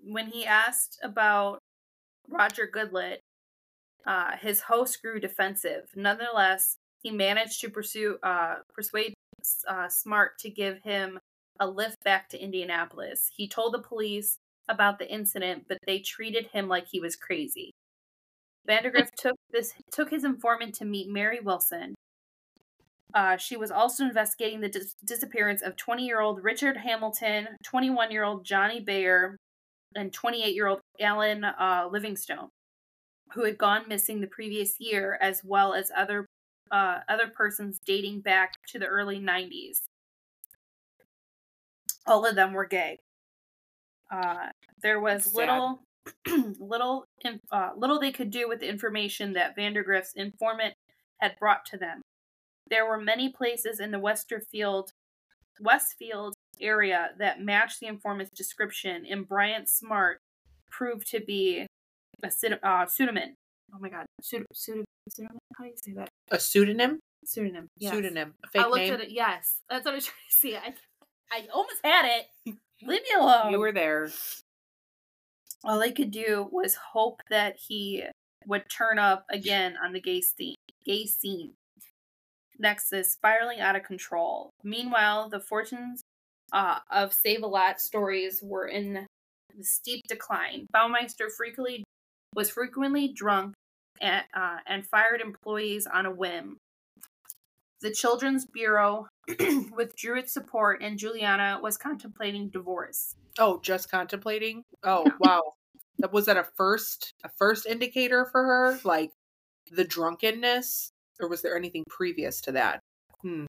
[0.01, 1.59] when he asked about
[2.27, 3.17] Roger Goodlet,
[4.05, 5.89] uh, his host grew defensive.
[5.95, 9.13] Nonetheless, he managed to pursue uh, persuade
[9.67, 11.19] uh, Smart to give him
[11.59, 13.29] a lift back to Indianapolis.
[13.35, 14.37] He told the police
[14.69, 17.71] about the incident, but they treated him like he was crazy.
[18.67, 21.95] Vandergrift took this took his informant to meet Mary Wilson.
[23.13, 28.11] Uh, she was also investigating the dis- disappearance of 20 year old Richard Hamilton, 21
[28.11, 29.37] year old Johnny Bayer,
[29.95, 32.49] and 28 year old Alan uh, Livingstone,
[33.33, 36.25] who had gone missing the previous year, as well as other
[36.71, 39.83] uh, other persons dating back to the early 90s.
[42.05, 42.99] All of them were gay.
[44.11, 44.49] Uh,
[44.81, 45.35] there was sad.
[45.35, 45.79] little,
[46.59, 47.05] little,
[47.51, 50.73] uh, little they could do with the information that Vandergrift's informant
[51.19, 52.01] had brought to them.
[52.69, 54.89] There were many places in the Westerfield,
[55.59, 60.19] Westfield area that matched the informant's description, and Bryant Smart
[60.69, 61.65] proved to be
[62.23, 63.35] a uh, pseudonym.
[63.73, 64.85] Oh my god, pseudo, pseudonym?
[65.57, 66.09] How do you say that?
[66.31, 66.99] a pseudonym?
[67.25, 67.67] Pseudonym.
[67.77, 67.93] Yes.
[67.93, 68.33] Pseudonym.
[68.43, 68.93] A fake I looked name.
[68.93, 69.11] at it.
[69.11, 70.55] Yes, that's what I was trying to see.
[70.55, 70.73] I,
[71.31, 72.55] I almost had it.
[72.83, 73.51] Leave me alone.
[73.51, 74.09] You were there.
[75.63, 78.03] All I could do was hope that he
[78.45, 80.55] would turn up again on the gay scene.
[80.85, 81.53] Gay scene.
[82.59, 84.49] Nexus spiraling out of control.
[84.63, 86.01] Meanwhile, the fortunes
[86.53, 89.05] uh, of Save a Lot stories were in
[89.61, 90.67] steep decline.
[90.73, 91.83] Baumeister frequently
[92.35, 93.53] was frequently drunk
[94.01, 96.57] and, uh, and fired employees on a whim.
[97.81, 99.07] The Children's Bureau
[99.75, 103.15] withdrew its support, and Juliana was contemplating divorce.
[103.37, 104.63] Oh, just contemplating.
[104.83, 105.41] Oh, wow.
[106.11, 109.11] Was that a first a first indicator for her, like
[109.71, 110.91] the drunkenness.
[111.19, 112.79] Or was there anything previous to that?
[113.21, 113.45] Hmm.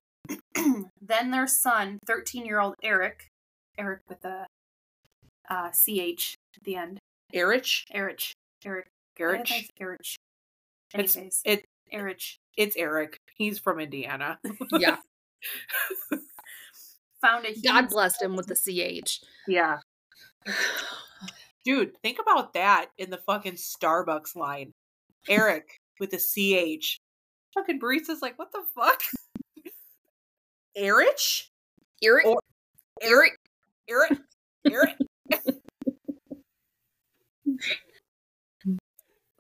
[1.03, 3.29] then their son, 13 year old Eric,
[3.77, 4.47] Eric with a
[5.51, 6.99] uh, CH at the end.
[7.33, 7.85] Erich?
[7.93, 8.33] Eric.
[8.65, 8.87] Eric.
[9.19, 9.69] Erich?
[9.81, 10.01] Eric.
[10.95, 12.21] It's it Eric.
[12.57, 13.17] it's Eric.
[13.39, 14.39] He's from Indiana.
[14.73, 14.97] Yeah.
[17.23, 19.21] Found a God blessed him with the CH.
[19.47, 19.79] yeah.
[21.65, 24.73] Dude, think about that in the fucking Starbucks line.
[25.29, 26.99] Eric with the CH.
[27.55, 29.01] Fucking barista's like, what the fuck?
[30.77, 31.49] Erich?
[32.03, 32.27] Eric.
[32.27, 32.41] Or-
[33.03, 33.33] Eric?
[33.89, 34.19] Eric?
[34.71, 34.97] Eric?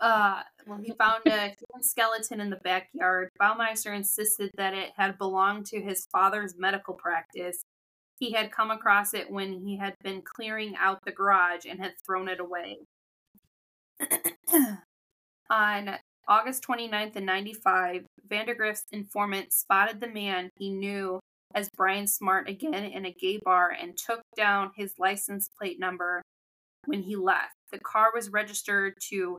[0.01, 3.31] Uh, well, he found a human skeleton in the backyard.
[3.41, 7.63] Baumeister insisted that it had belonged to his father's medical practice.
[8.19, 11.93] He had come across it when he had been clearing out the garage and had
[12.05, 12.79] thrown it away.
[15.51, 15.97] On
[16.29, 21.21] August 29th in 95, Vandagriff's informant spotted the man he knew
[21.55, 26.21] as Brian Smart again in a gay bar and took down his license plate number
[26.85, 27.55] when he left.
[27.73, 29.39] The car was registered to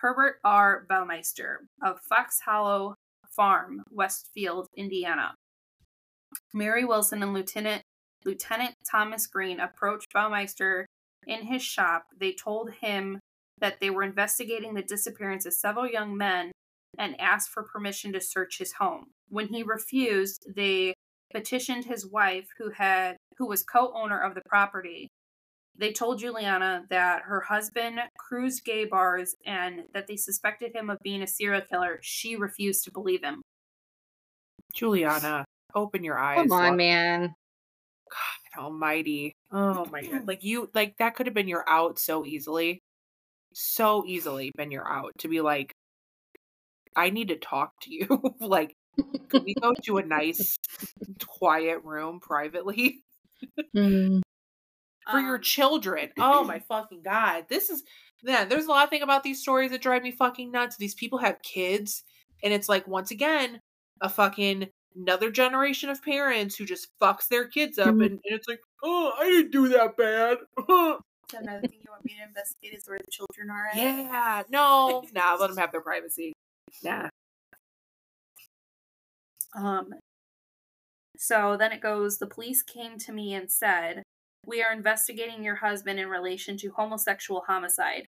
[0.00, 0.86] Herbert R.
[0.88, 2.94] Baumeister of Fox Hollow
[3.34, 5.34] Farm, Westfield, Indiana.
[6.54, 7.82] Mary Wilson and Lieutenant
[8.24, 10.84] Lieutenant Thomas Green approached Baumeister
[11.26, 12.06] in his shop.
[12.18, 13.20] They told him
[13.60, 16.52] that they were investigating the disappearance of several young men
[16.98, 19.06] and asked for permission to search his home.
[19.28, 20.94] When he refused, they
[21.32, 25.08] petitioned his wife who had who was co-owner of the property
[25.78, 30.98] they told Juliana that her husband cruised gay bars and that they suspected him of
[31.02, 32.00] being a serial killer.
[32.02, 33.42] She refused to believe him.
[34.74, 36.36] Juliana, open your eyes.
[36.36, 36.76] Come on, love.
[36.76, 37.34] man.
[38.10, 39.34] God almighty.
[39.52, 40.26] Oh my god.
[40.26, 42.80] Like you like that could have been your out so easily.
[43.54, 45.72] So easily been your out to be like,
[46.94, 48.34] I need to talk to you.
[48.40, 48.74] like,
[49.28, 50.56] could we go to a nice
[51.26, 53.02] quiet room privately
[53.74, 54.22] Mm.
[55.10, 56.12] For your Um, children?
[56.18, 57.46] Oh my fucking god.
[57.48, 57.84] This is
[58.22, 60.76] man, there's a lot of thing about these stories that drive me fucking nuts.
[60.76, 62.04] These people have kids,
[62.42, 63.60] and it's like once again,
[64.00, 68.04] a fucking another generation of parents who just fucks their kids up Mhm.
[68.06, 70.38] and, and it's like, oh, I didn't do that bad.
[71.34, 73.76] Another thing you want me to investigate is where the children are at.
[73.76, 76.32] Yeah, no, nah, let them have their privacy.
[76.82, 77.10] Nah.
[79.54, 79.92] Um,
[81.16, 84.02] so then it goes the police came to me and said,
[84.48, 88.06] We are investigating your husband in relation to homosexual homicide.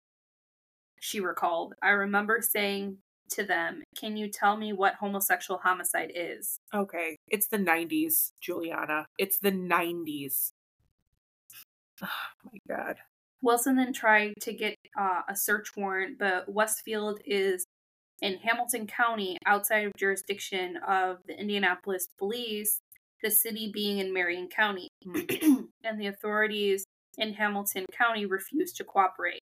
[1.02, 3.00] She recalled, I remember saying
[3.32, 6.62] to them, Can you tell me what homosexual homicide is?
[6.74, 9.06] Okay, it's the 90s, Juliana.
[9.18, 10.52] It's the 90s.
[12.02, 12.08] Oh
[12.46, 12.96] my god.
[13.42, 17.66] Wilson then tried to get uh, a search warrant, but Westfield is
[18.22, 22.80] in Hamilton County outside of jurisdiction of the Indianapolis police,
[23.22, 24.90] the city being in Marion County.
[25.06, 25.62] Mm-hmm.
[25.84, 26.86] and the authorities
[27.18, 29.42] in Hamilton County refused to cooperate.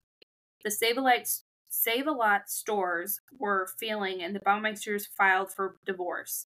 [0.63, 1.27] The Save a Lot,
[1.69, 6.45] Save a Lot stores were failing, and the Baumeisters filed for divorce.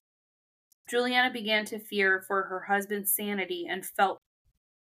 [0.88, 4.18] Juliana began to fear for her husband's sanity and felt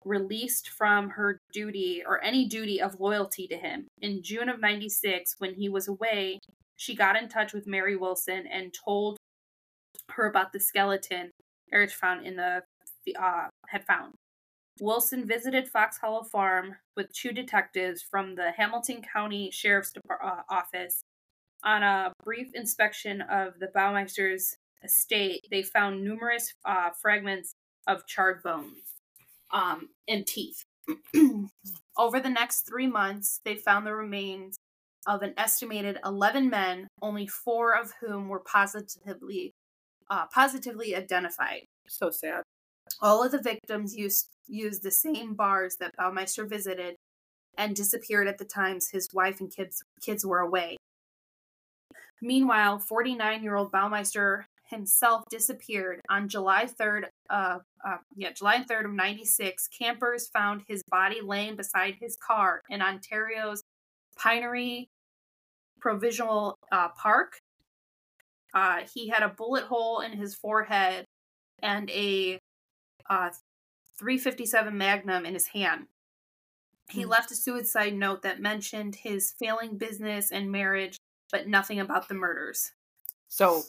[0.05, 3.89] released from her duty or any duty of loyalty to him.
[4.01, 6.39] In June of 96, when he was away,
[6.77, 9.17] she got in touch with Mary Wilson and told
[10.11, 11.31] her about the skeleton
[11.73, 12.63] Erich found in the
[13.19, 14.15] uh, had found.
[14.81, 20.43] Wilson visited Fox Hollow Farm with two detectives from the Hamilton County Sheriff's Depar- uh,
[20.51, 21.03] Office.
[21.65, 27.55] On a brief inspection of the Baumeister's estate, they found numerous uh, fragments
[27.87, 28.97] of charred bones
[29.51, 30.63] um, and teeth.
[31.99, 34.57] Over the next three months, they found the remains
[35.07, 39.53] of an estimated 11 men, only four of whom were positively
[40.11, 41.63] uh, positively identified.
[41.89, 42.43] So sad.
[43.01, 46.97] All of the victims used used the same bars that Baumeister visited
[47.59, 50.77] and disappeared at the times his wife and kids kids were away.
[52.23, 59.69] Meanwhile, 49-year-old Baumeister himself disappeared on July 3rd uh, uh yeah, July 3rd of 96.
[59.69, 63.63] Campers found his body laying beside his car in Ontario's
[64.19, 64.89] Pinery
[65.81, 67.39] Provincial uh, Park.
[68.57, 71.05] Uh, he had a bullet hole in his forehead
[71.63, 72.39] and a
[73.11, 73.29] uh,
[73.99, 75.89] 357 Magnum in his hand.
[76.91, 77.11] He Hmm.
[77.11, 80.97] left a suicide note that mentioned his failing business and marriage,
[81.31, 82.73] but nothing about the murders.
[83.29, 83.63] So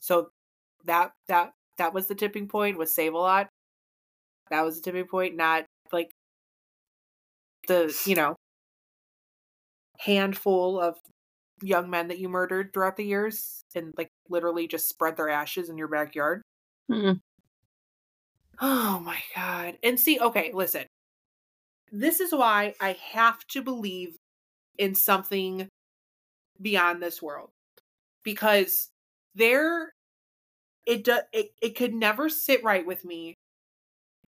[0.00, 0.30] so
[0.86, 3.48] that that that was the tipping point was save a lot.
[4.48, 6.10] That was the tipping point, not like
[7.68, 8.34] the, you know,
[9.98, 10.96] handful of
[11.62, 15.68] young men that you murdered throughout the years and like literally just spread their ashes
[15.68, 16.42] in your backyard.
[16.90, 17.12] Hmm.
[18.60, 19.78] Oh my god.
[19.82, 20.86] And see, okay, listen.
[21.90, 24.16] This is why I have to believe
[24.78, 25.68] in something
[26.60, 27.50] beyond this world.
[28.24, 28.88] Because
[29.34, 29.92] there
[30.86, 33.34] it does it, it could never sit right with me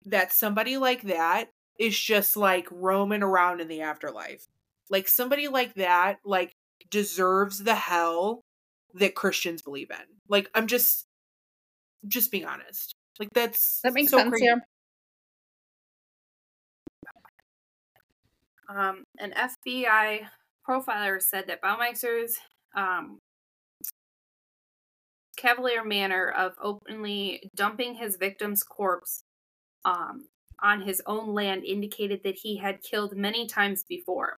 [0.07, 4.47] that somebody like that is just like roaming around in the afterlife.
[4.91, 6.53] Like somebody like that like
[6.91, 8.43] deserves the hell
[8.95, 10.05] that Christians believe in.
[10.29, 11.07] Like I'm just
[12.07, 12.95] just being honest.
[13.19, 14.47] Like that's That makes so sense, crazy.
[14.47, 14.57] yeah.
[18.69, 20.27] Um, an FBI
[20.69, 22.37] profiler said that Baumeister's
[22.77, 23.19] um,
[25.37, 29.23] cavalier manner of openly dumping his victim's corpse
[29.85, 30.27] um,
[30.63, 34.37] on his own land indicated that he had killed many times before.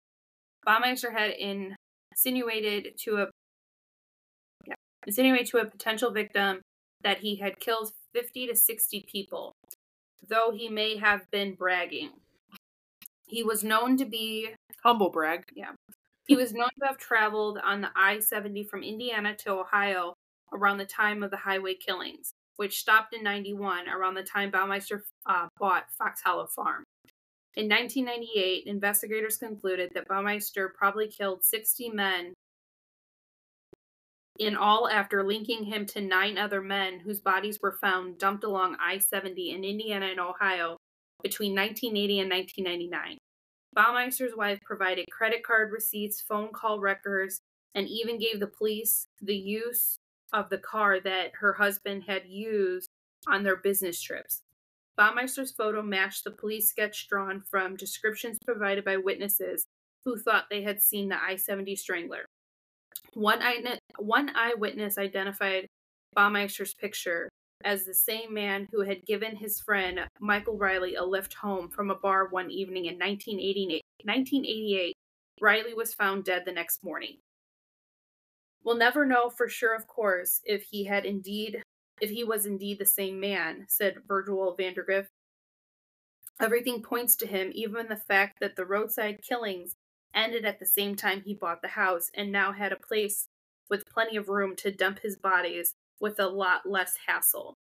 [0.67, 1.33] Baumeister had
[2.21, 3.27] insinuated to a
[4.67, 4.75] yeah,
[5.07, 6.61] insinuated to a potential victim
[7.03, 9.53] that he had killed 50 to 60 people,
[10.29, 12.11] though he may have been bragging.
[13.27, 14.51] He was known to be
[14.83, 15.45] Humble brag.
[15.55, 15.73] Yeah.
[16.27, 20.15] He was known to have traveled on the I 70 from Indiana to Ohio
[20.53, 25.03] around the time of the highway killings, which stopped in 91 around the time Baumeister
[25.27, 26.85] uh, bought Fox Hollow Farm.
[27.57, 32.35] In 1998, investigators concluded that Baumeister probably killed 60 men
[34.39, 38.77] in all after linking him to nine other men whose bodies were found dumped along
[38.81, 40.77] I 70 in Indiana and Ohio
[41.23, 43.19] between 1980 and 1999.
[43.77, 47.41] Baumeister's wife provided credit card receipts, phone call records,
[47.75, 49.99] and even gave the police the use
[50.33, 52.89] of the car that her husband had used
[53.27, 54.43] on their business trips.
[55.01, 59.65] Baumeister's photo matched the police sketch drawn from descriptions provided by witnesses
[60.05, 62.27] who thought they had seen the I 70 strangler.
[63.15, 65.67] One, eye- one eyewitness identified
[66.15, 67.31] Baumeister's picture
[67.65, 71.91] as the same man who had given his friend Michael Riley a lift home from
[71.91, 73.81] a bar one evening in 1988.
[74.05, 74.95] 1988.
[75.41, 77.17] Riley was found dead the next morning.
[78.63, 81.63] We'll never know for sure, of course, if he had indeed,
[82.01, 85.07] if he was indeed the same man, said Virgil Vandagriff.
[86.41, 89.75] Everything points to him, even the fact that the roadside killings
[90.15, 93.29] ended at the same time he bought the house and now had a place
[93.69, 97.55] with plenty of room to dump his bodies with a lot less hassle.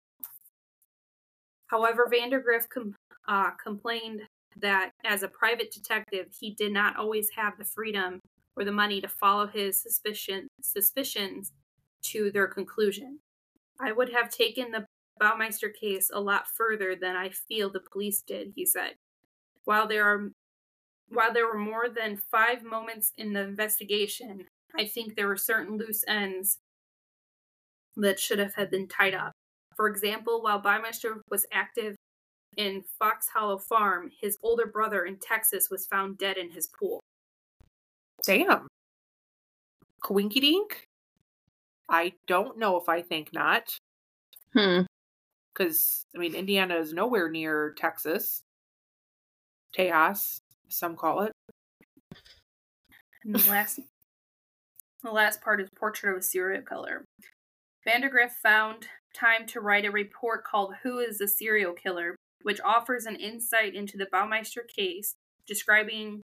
[1.67, 2.97] However, Vandagriff com-
[3.29, 4.23] uh, complained
[4.57, 8.21] that as a private detective, he did not always have the freedom
[8.57, 11.53] or the money to follow his suspicion suspicions
[12.03, 13.21] to their conclusion.
[13.81, 14.87] I would have taken the
[15.21, 18.95] Baumeister case a lot further than I feel the police did, he said.
[19.65, 20.31] While there are
[21.09, 24.45] while there were more than five moments in the investigation,
[24.79, 26.59] I think there were certain loose ends
[27.97, 29.33] that should have had been tied up.
[29.77, 31.97] For example, while Baumeister was active
[32.57, 37.01] in Fox Hollow Farm, his older brother in Texas was found dead in his pool.
[38.25, 38.69] Damn.
[40.01, 40.87] Quinky dink?
[41.91, 43.77] I don't know if I think not.
[44.55, 44.83] Hmm.
[45.53, 48.43] Because, I mean, Indiana is nowhere near Texas.
[49.77, 51.33] Tejas, some call it.
[53.25, 53.81] And the last,
[55.03, 57.05] the last part is Portrait of a Serial Killer.
[57.87, 63.07] Vandagriff found time to write a report called Who is the Serial Killer, which offers
[63.07, 65.15] an insight into the Baumeister case,
[65.47, 66.23] describing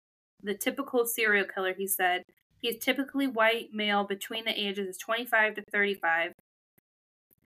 [0.43, 2.23] the typical serial killer, he said.
[2.61, 6.33] He is typically white male between the ages of 25 to 35.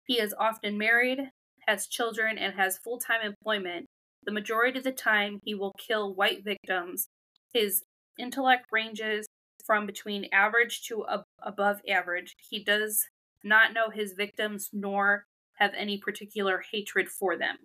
[0.05, 1.31] He is often married,
[1.67, 3.87] has children, and has full time employment.
[4.25, 7.09] The majority of the time, he will kill white victims.
[7.53, 7.83] His
[8.19, 9.27] intellect ranges
[9.65, 12.35] from between average to ab- above average.
[12.51, 13.07] He does
[13.45, 15.25] not know his victims nor
[15.59, 17.57] have any particular hatred for them.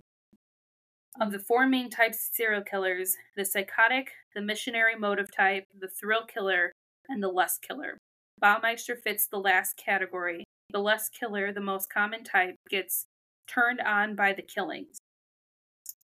[1.22, 5.88] Of the four main types of serial killers the psychotic, the missionary motive type, the
[5.88, 6.72] thrill killer,
[7.10, 7.98] and the lust killer.
[8.42, 10.44] Baumeister fits the last category.
[10.72, 13.06] The lust killer, the most common type, gets
[13.48, 14.98] turned on by the killings.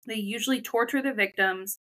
[0.05, 1.77] They usually torture the victims.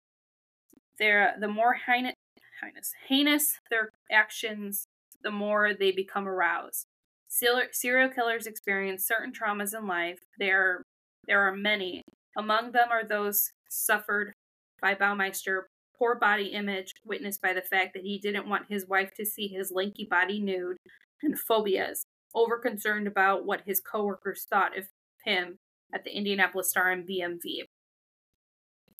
[1.00, 2.14] They're, uh, the more heinous,
[2.62, 4.86] heinous, heinous their actions,
[5.24, 6.86] the more they become aroused.
[7.28, 10.20] Serial serial killers experience certain traumas in life.
[10.38, 10.84] There,
[11.26, 12.04] there are many.
[12.38, 14.34] Among them are those suffered
[14.82, 15.64] by Baumeister
[16.04, 19.48] poor body image, witnessed by the fact that he didn't want his wife to see
[19.48, 20.76] his lanky body nude,
[21.22, 22.04] and phobias,
[22.36, 24.84] over concerned about what his coworkers thought of
[25.24, 25.56] him
[25.94, 27.64] at the Indianapolis Star and BMV.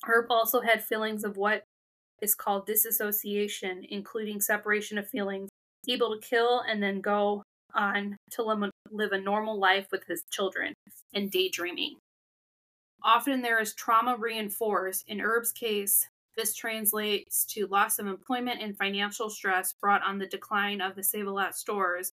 [0.06, 1.64] Herb also had feelings of what
[2.22, 5.50] is called disassociation, including separation of feelings
[5.86, 7.42] able to kill and then go
[7.74, 8.42] on to
[8.90, 10.72] live a normal life with his children
[11.12, 11.96] and daydreaming.
[13.02, 15.04] Often there is trauma reinforced.
[15.06, 16.06] In Herb's case,
[16.36, 21.02] this translates to loss of employment and financial stress brought on the decline of the
[21.02, 22.12] Save a Lot stores.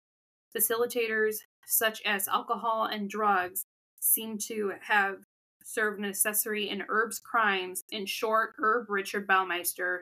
[0.56, 3.64] Facilitators such as alcohol and drugs
[4.00, 5.18] seem to have
[5.64, 7.84] served an accessory in Herb's crimes.
[7.92, 10.02] In short, Herb Richard Baumeister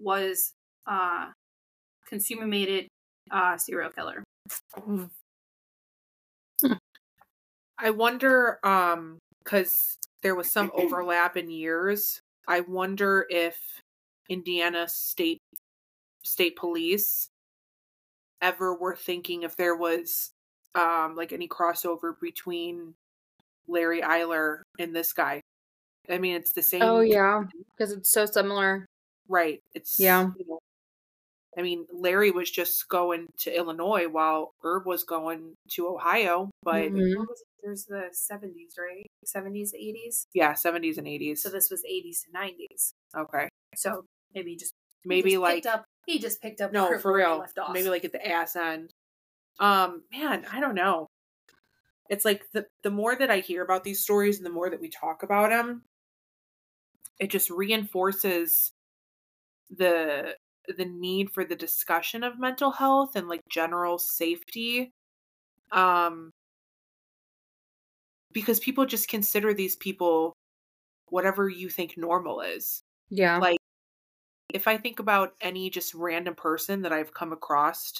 [0.00, 0.52] was
[0.86, 1.30] uh,
[2.06, 2.88] consummated
[3.30, 4.22] uh, serial killer.
[7.78, 12.20] I wonder, um, because there was some overlap in years.
[12.48, 13.58] I wonder if
[14.28, 15.38] Indiana State
[16.24, 17.28] State Police
[18.40, 20.30] ever were thinking if there was
[20.74, 22.94] um like any crossover between
[23.68, 25.42] Larry Eyler and this guy.
[26.08, 26.82] I mean, it's the same.
[26.82, 27.42] Oh yeah,
[27.76, 28.86] because it's so similar.
[29.28, 29.60] Right.
[29.74, 30.30] It's Yeah.
[30.38, 30.58] you know,
[31.58, 36.90] I mean, Larry was just going to Illinois while Herb was going to Ohio, but
[36.92, 37.16] Mhm.
[37.26, 37.42] Was?
[37.62, 39.06] There's the 70s, right?
[39.26, 40.26] 70s, 80s.
[40.32, 41.42] yeah, 70s and 80s.
[41.42, 42.92] So this was 80s to 90s.
[43.16, 43.48] okay.
[43.74, 44.04] So
[44.34, 44.72] maybe just
[45.04, 45.84] Maybe just like up.
[46.06, 46.72] He just picked up.
[46.72, 47.38] no, where for we real.
[47.38, 47.72] Left off.
[47.72, 48.92] Maybe like at the ass end.
[49.58, 51.06] Um, man, I don't know.
[52.08, 54.80] It's like the the more that I hear about these stories and the more that
[54.80, 55.82] we talk about them,
[57.18, 58.72] it just reinforces
[59.70, 60.34] the
[60.76, 64.90] the need for the discussion of mental health and like general safety.
[65.72, 66.30] Um
[68.32, 70.34] because people just consider these people
[71.10, 73.38] whatever you think normal is Yeah.
[73.38, 73.58] like
[74.52, 77.92] if i think about any just random person that i've come across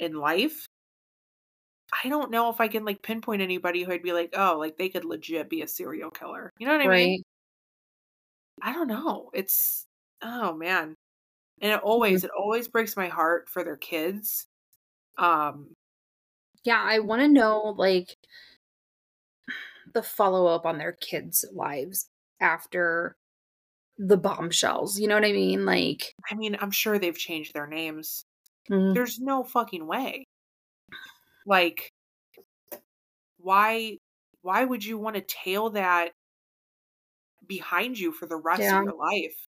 [0.00, 0.66] in life
[2.04, 4.76] i don't know if i can like pinpoint anybody who i'd be like oh like
[4.76, 7.06] they could legit be a serial killer you know what i right.
[7.06, 7.22] mean
[8.62, 9.84] i don't know it's
[10.22, 10.94] oh man
[11.60, 14.46] and it always it always breaks my heart for their kids
[15.18, 15.74] um
[16.64, 18.16] Yeah, I want to know like
[19.94, 22.08] the follow up on their kids' lives
[22.40, 23.16] after
[23.98, 25.00] the bombshells.
[25.00, 25.66] You know what I mean?
[25.66, 28.24] Like, i mean i'm sure they've changed their names
[28.70, 30.26] mm, there's no fucking way
[31.46, 31.92] like
[33.38, 33.98] why
[34.42, 36.12] why would you want to tail that
[37.46, 38.72] behind you for the rest Yeah.
[38.72, 39.46] of your life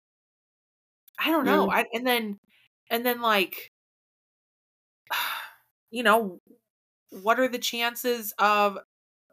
[1.24, 1.74] i don't know Mm.
[1.74, 2.40] I, and then
[2.90, 3.72] and then like
[5.92, 6.40] you know
[7.22, 8.78] what are the chances of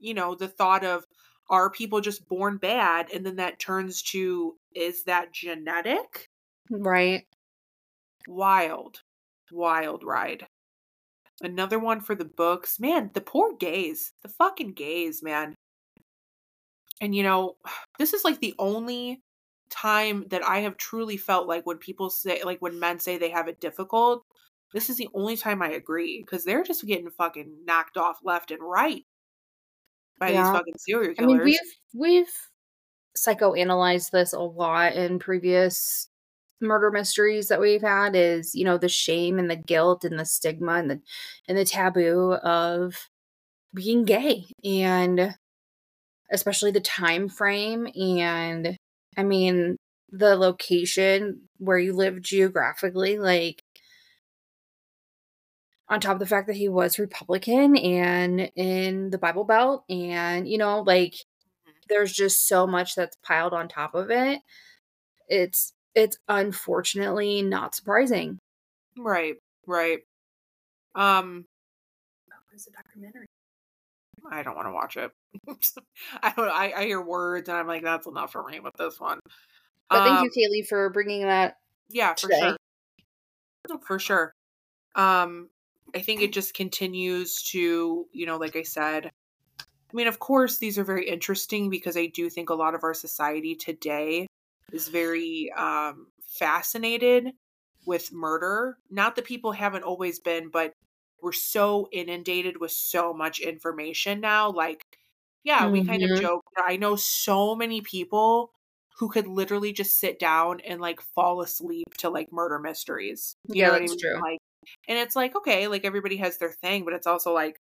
[0.00, 1.04] you know the thought of
[1.48, 3.10] are people just born bad?
[3.12, 6.28] and then that turns to is that genetic?
[6.70, 7.24] Right.
[8.28, 9.00] wild
[9.52, 10.46] wild ride.
[11.42, 12.78] Another one for the books.
[12.78, 15.54] Man the poor gays the fucking gays man.
[17.00, 17.56] And you know
[17.98, 19.20] this is like the only
[19.70, 23.30] time that i have truly felt like when people say like when men say they
[23.30, 24.24] have it difficult
[24.72, 28.50] this is the only time i agree because they're just getting fucking knocked off left
[28.50, 29.04] and right
[30.20, 31.32] by these fucking serial killers.
[31.32, 31.58] I mean, we've
[31.94, 32.32] we've
[33.18, 36.08] psychoanalyzed this a lot in previous
[36.60, 40.26] murder mysteries that we've had is, you know, the shame and the guilt and the
[40.26, 41.00] stigma and the
[41.48, 43.08] and the taboo of
[43.74, 45.34] being gay and
[46.30, 48.76] especially the time frame and
[49.20, 49.76] I mean
[50.10, 53.62] the location where you live geographically like
[55.90, 60.48] on top of the fact that he was Republican and in the Bible Belt, and
[60.48, 61.14] you know, like
[61.88, 64.40] there's just so much that's piled on top of it.
[65.28, 68.38] It's it's unfortunately not surprising.
[68.96, 69.34] right
[69.66, 69.98] right
[70.94, 71.44] um
[72.52, 73.26] It's a documentary.
[74.30, 75.10] I don't want to watch it.
[76.22, 76.48] I don't.
[76.48, 79.20] I, I hear words and I'm like, that's enough for me with this one.
[79.88, 81.56] But thank Um, you, Kaylee, for bringing that.
[81.88, 82.54] Yeah, for today.
[83.68, 83.78] sure.
[83.86, 84.32] For sure.
[84.94, 85.48] Um,
[85.94, 89.10] I think it just continues to, you know, like I said.
[89.58, 92.84] I mean, of course, these are very interesting because I do think a lot of
[92.84, 94.26] our society today
[94.72, 97.32] is very um, fascinated
[97.86, 98.78] with murder.
[98.88, 100.72] Not that people haven't always been, but
[101.22, 104.50] we're so inundated with so much information now.
[104.50, 104.84] Like,
[105.44, 106.20] yeah, we kind of Mhm.
[106.20, 106.44] joke.
[106.56, 108.52] I know so many people
[108.98, 113.36] who could literally just sit down and like fall asleep to like murder mysteries.
[113.58, 113.98] You Yeah, what I mean?
[113.98, 114.22] true.
[114.22, 114.38] Like,
[114.88, 117.60] and it's like, okay, like everybody has their thing, but it's also like,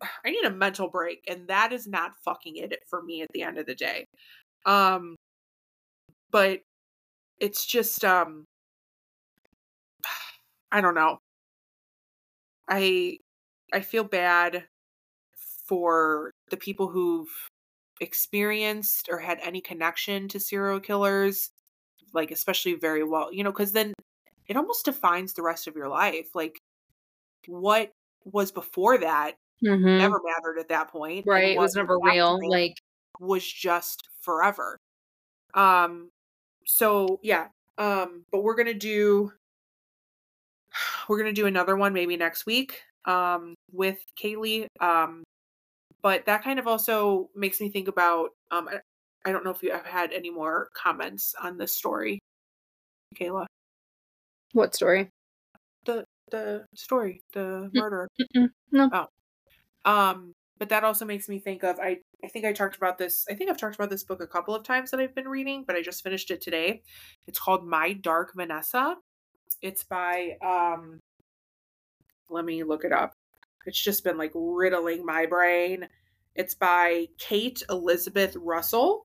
[0.24, 1.24] I need a mental break.
[1.28, 4.06] And that is not fucking it for me at the end of the day.
[4.66, 5.16] Um,
[6.30, 6.60] but
[7.40, 8.46] it's just, um,
[10.72, 11.18] I don't know.
[12.68, 13.18] I,
[13.72, 14.66] I feel bad
[15.66, 17.28] for the people who've
[18.00, 21.50] experienced or had any connection to serial killers,
[22.14, 23.94] like especially very well, you know, because then
[24.48, 26.34] it almost defines the rest of your life.
[26.34, 26.58] Like
[27.46, 27.92] what
[28.24, 29.98] was before that Mhm.
[29.98, 31.26] never mattered at that point.
[31.26, 31.54] Right.
[31.54, 32.38] It was never real.
[32.48, 32.74] Like,
[33.20, 34.78] was just forever.
[35.54, 36.10] Um
[36.66, 37.48] so yeah.
[37.78, 39.32] Um but we're gonna do
[41.08, 44.66] we're gonna do another one maybe next week um with Kaylee.
[44.80, 45.24] Um
[46.02, 48.80] but that kind of also makes me think about um I,
[49.24, 52.18] I don't know if you have had any more comments on this story,
[53.16, 53.46] Kayla.
[54.52, 55.08] what story?
[55.86, 57.74] The the story, the Mm.
[57.74, 58.08] murder.
[58.20, 58.48] Mm-mm.
[58.70, 58.90] No.
[58.92, 59.06] Oh.
[59.90, 63.26] Um, but that also makes me think of I I think I talked about this.
[63.30, 65.64] I think I've talked about this book a couple of times that I've been reading,
[65.66, 66.82] but I just finished it today.
[67.26, 68.96] It's called My Dark Vanessa.
[69.62, 70.98] It's by um
[72.28, 73.12] let me look it up.
[73.66, 75.88] It's just been like riddling my brain.
[76.34, 79.04] It's by Kate Elizabeth Russell.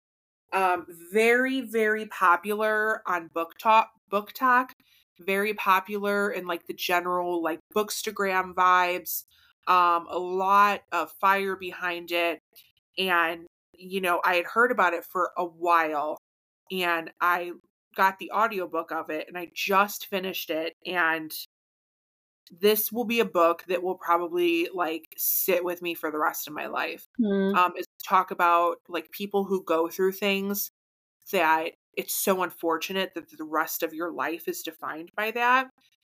[0.52, 4.72] Um very very popular on Book Talk Book Talk.
[5.20, 9.24] Very popular in like the general like bookstagram vibes
[9.66, 12.40] um a lot of fire behind it
[12.98, 16.18] and you know i had heard about it for a while
[16.70, 17.52] and i
[17.96, 21.32] got the audiobook of it and i just finished it and
[22.50, 26.48] this will be a book that will probably like sit with me for the rest
[26.48, 27.06] of my life.
[27.20, 27.54] Mm.
[27.56, 30.72] um is talk about like people who go through things
[31.32, 35.68] that it's so unfortunate that the rest of your life is defined by that.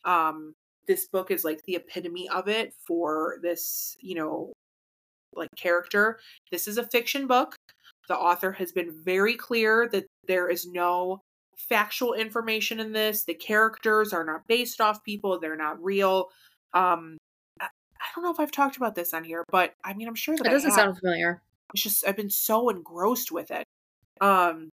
[0.06, 0.54] Um
[0.88, 4.54] this book is like the epitome of it for this you know
[5.34, 6.20] like character.
[6.52, 7.56] This is a fiction book.
[8.08, 11.22] The author has been very clear that there is no
[11.58, 13.24] factual information in this.
[13.24, 15.40] The characters are not based off people.
[15.40, 16.30] They're not real.
[16.74, 17.18] Um
[17.60, 20.16] i I don't know if i've talked about this on here but i mean i'm
[20.16, 21.42] sure that It doesn't sound familiar.
[21.74, 23.66] it's just I've been so engrossed with it.
[24.22, 24.70] Um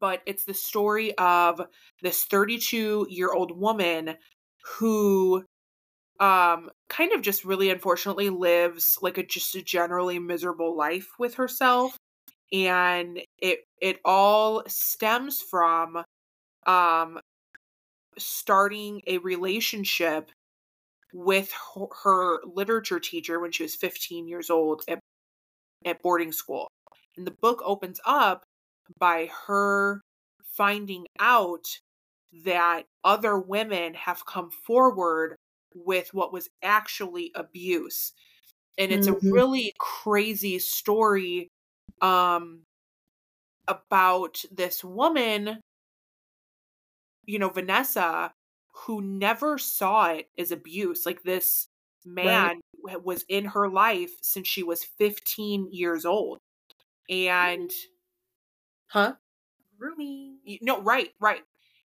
[0.00, 1.60] but it's the story of
[2.02, 4.16] this 32 year old woman
[4.76, 5.44] who
[6.20, 11.34] um kind of just really unfortunately lives like a just a generally miserable life with
[11.34, 11.96] herself
[12.52, 16.04] and it it all stems from
[16.66, 17.20] um
[18.18, 20.30] starting a relationship
[21.12, 25.00] with her, her literature teacher when she was 15 years old at
[25.84, 26.68] at boarding school.
[27.16, 28.44] And the book opens up
[28.98, 30.02] by her
[30.44, 31.66] finding out
[32.44, 35.36] that other women have come forward
[35.74, 38.12] with what was actually abuse.
[38.78, 39.08] And it's Mhm.
[39.08, 41.48] a really crazy story
[42.00, 42.62] um
[43.66, 45.60] about this woman
[47.26, 48.32] you know Vanessa
[48.72, 51.68] who never saw it as abuse like this
[52.04, 56.38] man w- was in her life since she was 15 years old
[57.10, 57.70] and
[58.88, 59.14] huh?
[59.78, 60.38] Grooming.
[60.62, 61.42] No right right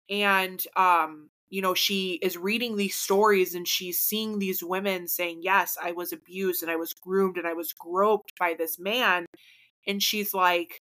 [0.09, 5.39] and um you know she is reading these stories and she's seeing these women saying
[5.41, 9.25] yes i was abused and i was groomed and i was groped by this man
[9.87, 10.81] and she's like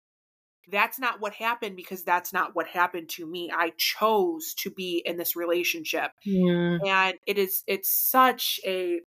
[0.69, 3.49] that's not what happened because that's not what happened to me.
[3.53, 6.11] I chose to be in this relationship.
[6.27, 6.85] Mm.
[6.85, 9.01] and it is it's such a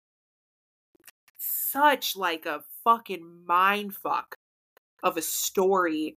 [1.38, 4.36] such like a fucking mind fuck
[5.02, 6.16] of a story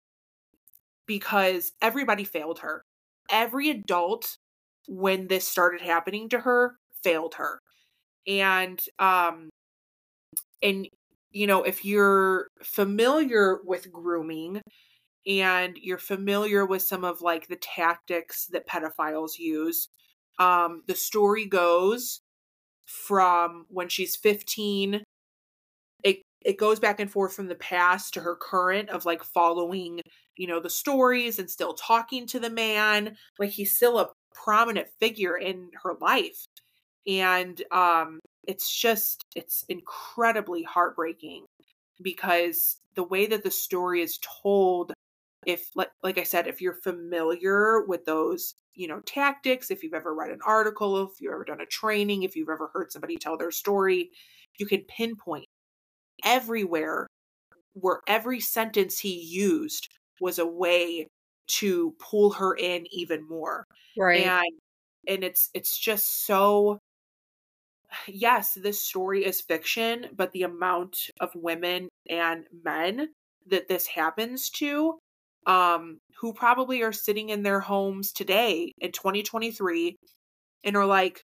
[1.05, 2.83] because everybody failed her.
[3.29, 4.37] Every adult
[4.87, 7.59] when this started happening to her failed her.
[8.27, 9.49] And um
[10.61, 10.87] and
[11.31, 14.61] you know if you're familiar with grooming
[15.27, 19.87] and you're familiar with some of like the tactics that pedophiles use
[20.39, 22.21] um the story goes
[22.85, 25.03] from when she's 15
[26.03, 30.01] it it goes back and forth from the past to her current of like following
[30.37, 34.87] you know the stories and still talking to the man like he's still a prominent
[34.99, 36.45] figure in her life
[37.07, 41.45] and um it's just it's incredibly heartbreaking
[42.01, 44.93] because the way that the story is told
[45.45, 49.93] if like like I said if you're familiar with those you know tactics if you've
[49.93, 53.17] ever read an article if you've ever done a training if you've ever heard somebody
[53.17, 54.11] tell their story
[54.59, 55.45] you can pinpoint
[56.23, 57.07] everywhere
[57.73, 61.07] where every sentence he used was a way
[61.47, 63.65] to pull her in even more
[63.95, 64.33] Right.
[64.33, 64.51] and
[65.07, 66.79] and it's it's just so
[68.07, 73.09] yes this story is fiction but the amount of women and men
[73.47, 74.97] that this happens to
[75.47, 79.95] um who probably are sitting in their homes today in 2023
[80.63, 81.23] and are like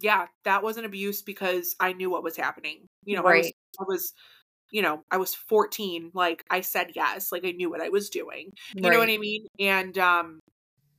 [0.00, 2.86] yeah that was an abuse because i knew what was happening.
[3.04, 4.12] You know I, was, I was
[4.70, 8.10] you know i was 14 like i said yes like i knew what i was
[8.10, 9.46] doing you know what i mean?
[9.58, 10.40] And um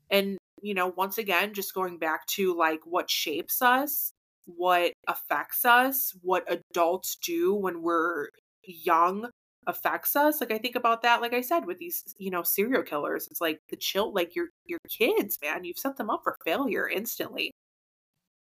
[0.09, 4.11] and you know once again just going back to like what shapes us
[4.57, 8.29] what affects us, what adults do when we're
[8.63, 9.29] young
[9.67, 10.41] affects us.
[10.41, 13.27] Like I think about that, like I said, with these, you know, serial killers.
[13.29, 16.87] It's like the chill like your your kids, man, you've set them up for failure
[16.87, 17.51] instantly.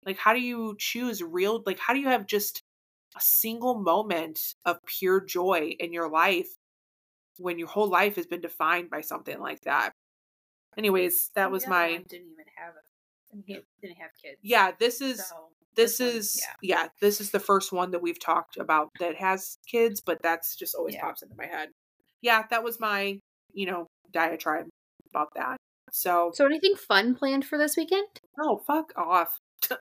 [0.05, 2.61] Like how do you choose real like how do you have just
[3.15, 6.49] a single moment of pure joy in your life
[7.37, 9.91] when your whole life has been defined by something like that?
[10.77, 14.37] Anyways, that was my didn't even have a didn't have kids.
[14.41, 16.87] yeah, this is So, this, one, is yeah.
[17.01, 20.75] this is the first one that we've talked about that has kids but that's just
[20.75, 21.01] always Yeah.
[21.01, 21.69] pops into my head
[22.21, 23.19] yeah that was my
[23.53, 24.65] you know diatribe
[25.09, 25.57] about that
[25.91, 28.07] so, So, anything fun planned for this weekend?
[28.37, 29.37] no fuck off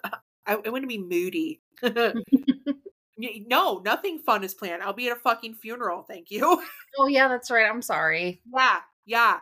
[0.47, 1.61] I, I want to be moody
[3.47, 6.63] no nothing fun is planned i'll be at a fucking funeral thank you
[6.99, 7.69] Oh, yeah, that's right.
[7.69, 8.41] I'm sorry.
[8.55, 9.39] yeah yeah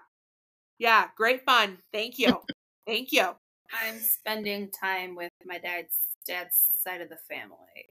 [0.79, 2.41] yeah great fun thank you
[2.87, 3.31] thank you
[3.73, 7.89] I'm spending time with my dad's dad's side of the family.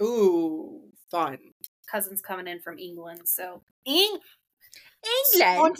[0.00, 1.38] ooh fun
[1.90, 4.18] Cousins coming in from England, so Eng-
[5.34, 5.76] England?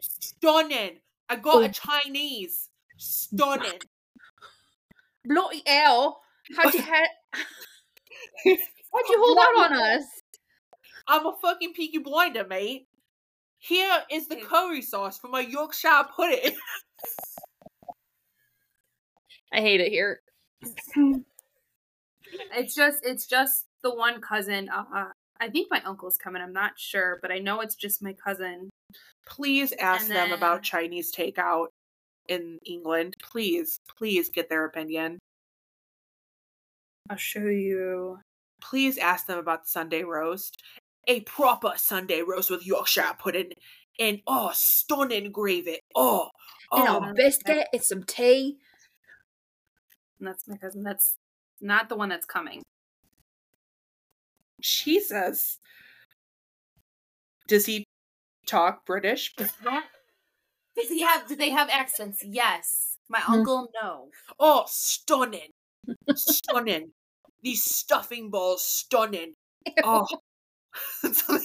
[0.00, 1.60] stunning i got Oh.
[1.62, 3.78] a chinese stunning
[5.24, 6.22] Bloody hell.
[6.56, 7.46] How'd you, ha- how'd
[8.44, 8.58] you
[9.18, 10.04] hold out on us?
[11.06, 12.86] I'm a fucking peaky blinder, mate.
[13.58, 16.56] Here is the curry sauce for my Yorkshire pudding.
[19.52, 20.22] I hate it here.
[22.54, 24.68] It's just it's just the one cousin.
[24.68, 25.06] Uh,
[25.40, 26.42] I think my uncle's coming.
[26.42, 28.70] I'm not sure, but I know it's just my cousin.
[29.26, 31.66] Please ask And them then- about Chinese takeout
[32.28, 33.14] in England.
[33.22, 35.18] Please, please get their opinion.
[37.08, 38.18] I'll show you.
[38.60, 40.62] Please ask them about Sunday roast.
[41.08, 43.52] A proper Sunday roast with Yorkshire pudding
[43.98, 45.78] and oh, stunning gravy.
[45.94, 46.28] Oh,
[46.70, 48.58] And oh, a biscuit and some tea.
[50.20, 50.82] And that's my cousin.
[50.82, 51.16] That's
[51.60, 52.62] not the one that's coming.
[54.60, 55.58] Jesus.
[57.48, 57.84] Does he
[58.46, 59.34] talk British?
[59.34, 59.50] Does
[60.88, 61.26] he have?
[61.26, 62.22] Do they have accents?
[62.22, 62.96] Yes.
[63.08, 63.32] My Hmm.
[63.34, 64.08] uncle, no.
[64.38, 65.50] Oh, stunning.
[66.14, 66.92] stunning.
[67.42, 69.34] These stuffing balls, stunning.
[69.82, 70.06] Oh.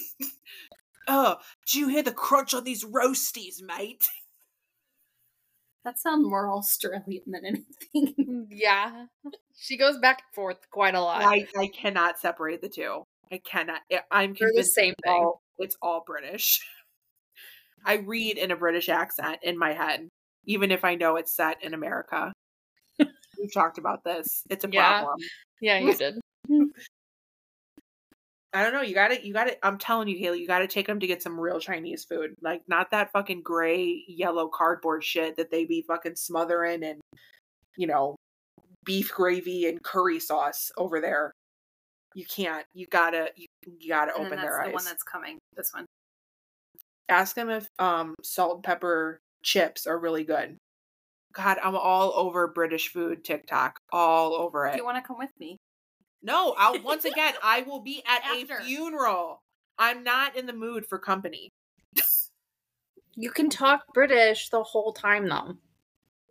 [1.07, 1.35] Oh,
[1.71, 4.09] do you hear the crunch on these roasties, mate?
[5.85, 8.15] That sounds more Australian than anything.
[8.19, 9.05] Mm, yeah.
[9.55, 11.21] She goes back and forth quite a lot.
[11.23, 13.03] I, I cannot separate the two.
[13.31, 13.81] I cannot.
[13.91, 15.13] I- I'm They're the same it's thing.
[15.23, 16.59] all- it's all British.
[17.85, 20.09] I read in a British accent in my head,
[20.45, 22.33] even if I know it's set in America.
[22.99, 24.41] We've talked about this.
[24.49, 25.01] It's a Yeah.
[25.01, 25.19] problem.
[25.61, 26.15] Yeah, you did.
[28.55, 28.81] I don't know.
[28.81, 31.01] You got to, you got to, I'm telling you, Haley, you got to take them
[31.01, 32.35] to get some real Chinese food.
[32.41, 37.01] Like, not that fucking gray, yellow cardboard shit that they be fucking smothering and,
[37.77, 38.15] you know,
[38.85, 41.33] beef gravy and curry sauce over there.
[42.13, 42.65] You can't.
[42.73, 44.73] You gotta, you, you gotta and open their the eyes.
[44.73, 45.37] one that's coming.
[45.57, 45.85] This one.
[47.09, 50.55] Ask them if um salt and pepper chips are really good.
[51.33, 53.79] God, I'm all over British food TikTok.
[53.91, 54.77] All over Do it.
[54.77, 55.57] you want to come with me?
[56.25, 58.57] No, I'll once again, I will be at After.
[58.57, 59.43] a funeral.
[59.77, 61.53] I'm not in the mood for company.
[63.17, 65.55] You can talk British the whole time, though.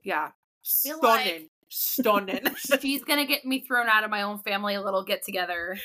[0.02, 0.28] Yeah.
[0.64, 1.32] feel Stunning.
[1.42, 2.42] like- Stunning.
[2.80, 5.76] She's gonna get me thrown out of my own family a little get together,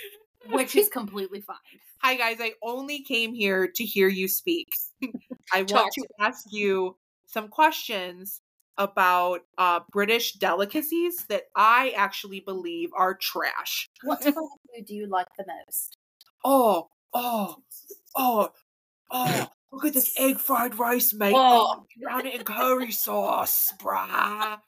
[0.49, 1.55] which is completely fine.
[2.03, 4.67] Hi guys, I only came here to hear you speak.
[5.53, 6.95] I want to ask you
[7.25, 8.41] some questions
[8.79, 13.89] about uh British delicacies that I actually believe are trash.
[14.03, 14.33] What food
[14.87, 15.97] do you like the most?
[16.43, 17.57] Oh, oh,
[18.15, 18.49] oh,
[19.11, 21.35] oh, look at this egg fried rice, mate.
[21.35, 24.59] Oh, drown it in curry sauce, brah.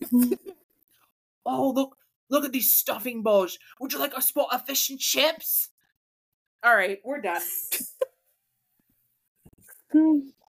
[1.44, 1.96] oh, look,
[2.30, 3.58] look at these stuffing balls.
[3.80, 5.70] Would you like a spot of fish and chips?
[6.62, 7.42] All right, we're done.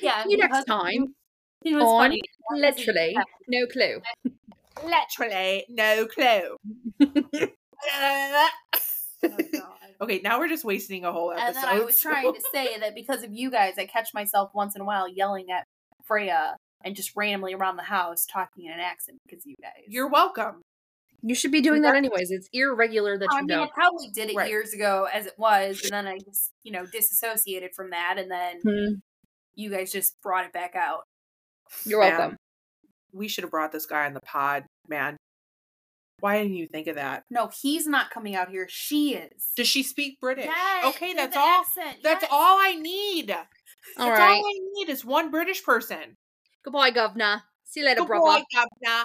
[0.00, 1.14] Yeah, See you next because- time.
[1.64, 2.20] You know, on funny.
[2.52, 3.16] Literally,
[3.48, 4.00] no clue.
[4.84, 6.56] Literally, no clue.
[7.94, 8.48] Oh,
[10.00, 11.46] okay, now we're just wasting a whole episode.
[11.46, 14.50] And then I was trying to say that because of you guys, I catch myself
[14.54, 15.64] once in a while yelling at
[16.04, 19.84] Freya and just randomly around the house talking in an accent because of you guys.
[19.88, 20.62] You're welcome.
[21.22, 22.30] You should be doing that anyways.
[22.30, 24.48] It's irregular that I you mean, I probably did it Right.
[24.50, 28.30] years ago as it was, and then I just, you know, disassociated from that, and
[28.30, 28.94] then Hmm,
[29.56, 31.02] you guys just brought it back out.
[31.84, 32.18] You're Man.
[32.18, 32.36] welcome.
[33.12, 35.16] We should have brought this guy on the pod, man.
[36.20, 37.24] Why didn't you think of that?
[37.30, 38.66] No, he's not coming out here.
[38.70, 39.50] She is.
[39.56, 40.46] Does she speak British?
[40.46, 41.60] Yes, okay, that's all.
[41.60, 42.30] accent, That's yes.
[42.32, 43.30] all I need.
[43.30, 44.30] All that's right.
[44.36, 46.16] all I need is one British person.
[46.64, 47.42] Goodbye, governor.
[47.64, 48.24] See you later, Good brother.
[48.40, 49.04] boy, governor.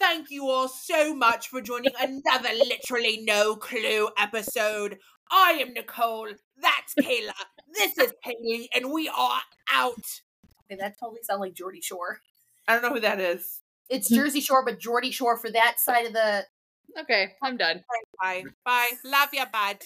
[0.00, 4.98] Thank you all so much for joining another literally no clue episode.
[5.30, 6.28] I am Nicole.
[6.60, 7.32] That's Kayla.
[7.74, 9.40] This is Haley, and we are
[9.72, 10.20] out.
[10.64, 12.20] Okay, that totally sounds like Geordie Shore.
[12.66, 13.60] I don't know who that is.
[13.88, 14.22] It's mm-hmm.
[14.22, 16.44] Jersey Shore, but Geordie Shore for that side of the.
[16.98, 17.84] Okay, I'm done.
[18.20, 18.44] Bye.
[18.64, 18.90] Bye.
[19.04, 19.78] Love ya, bud.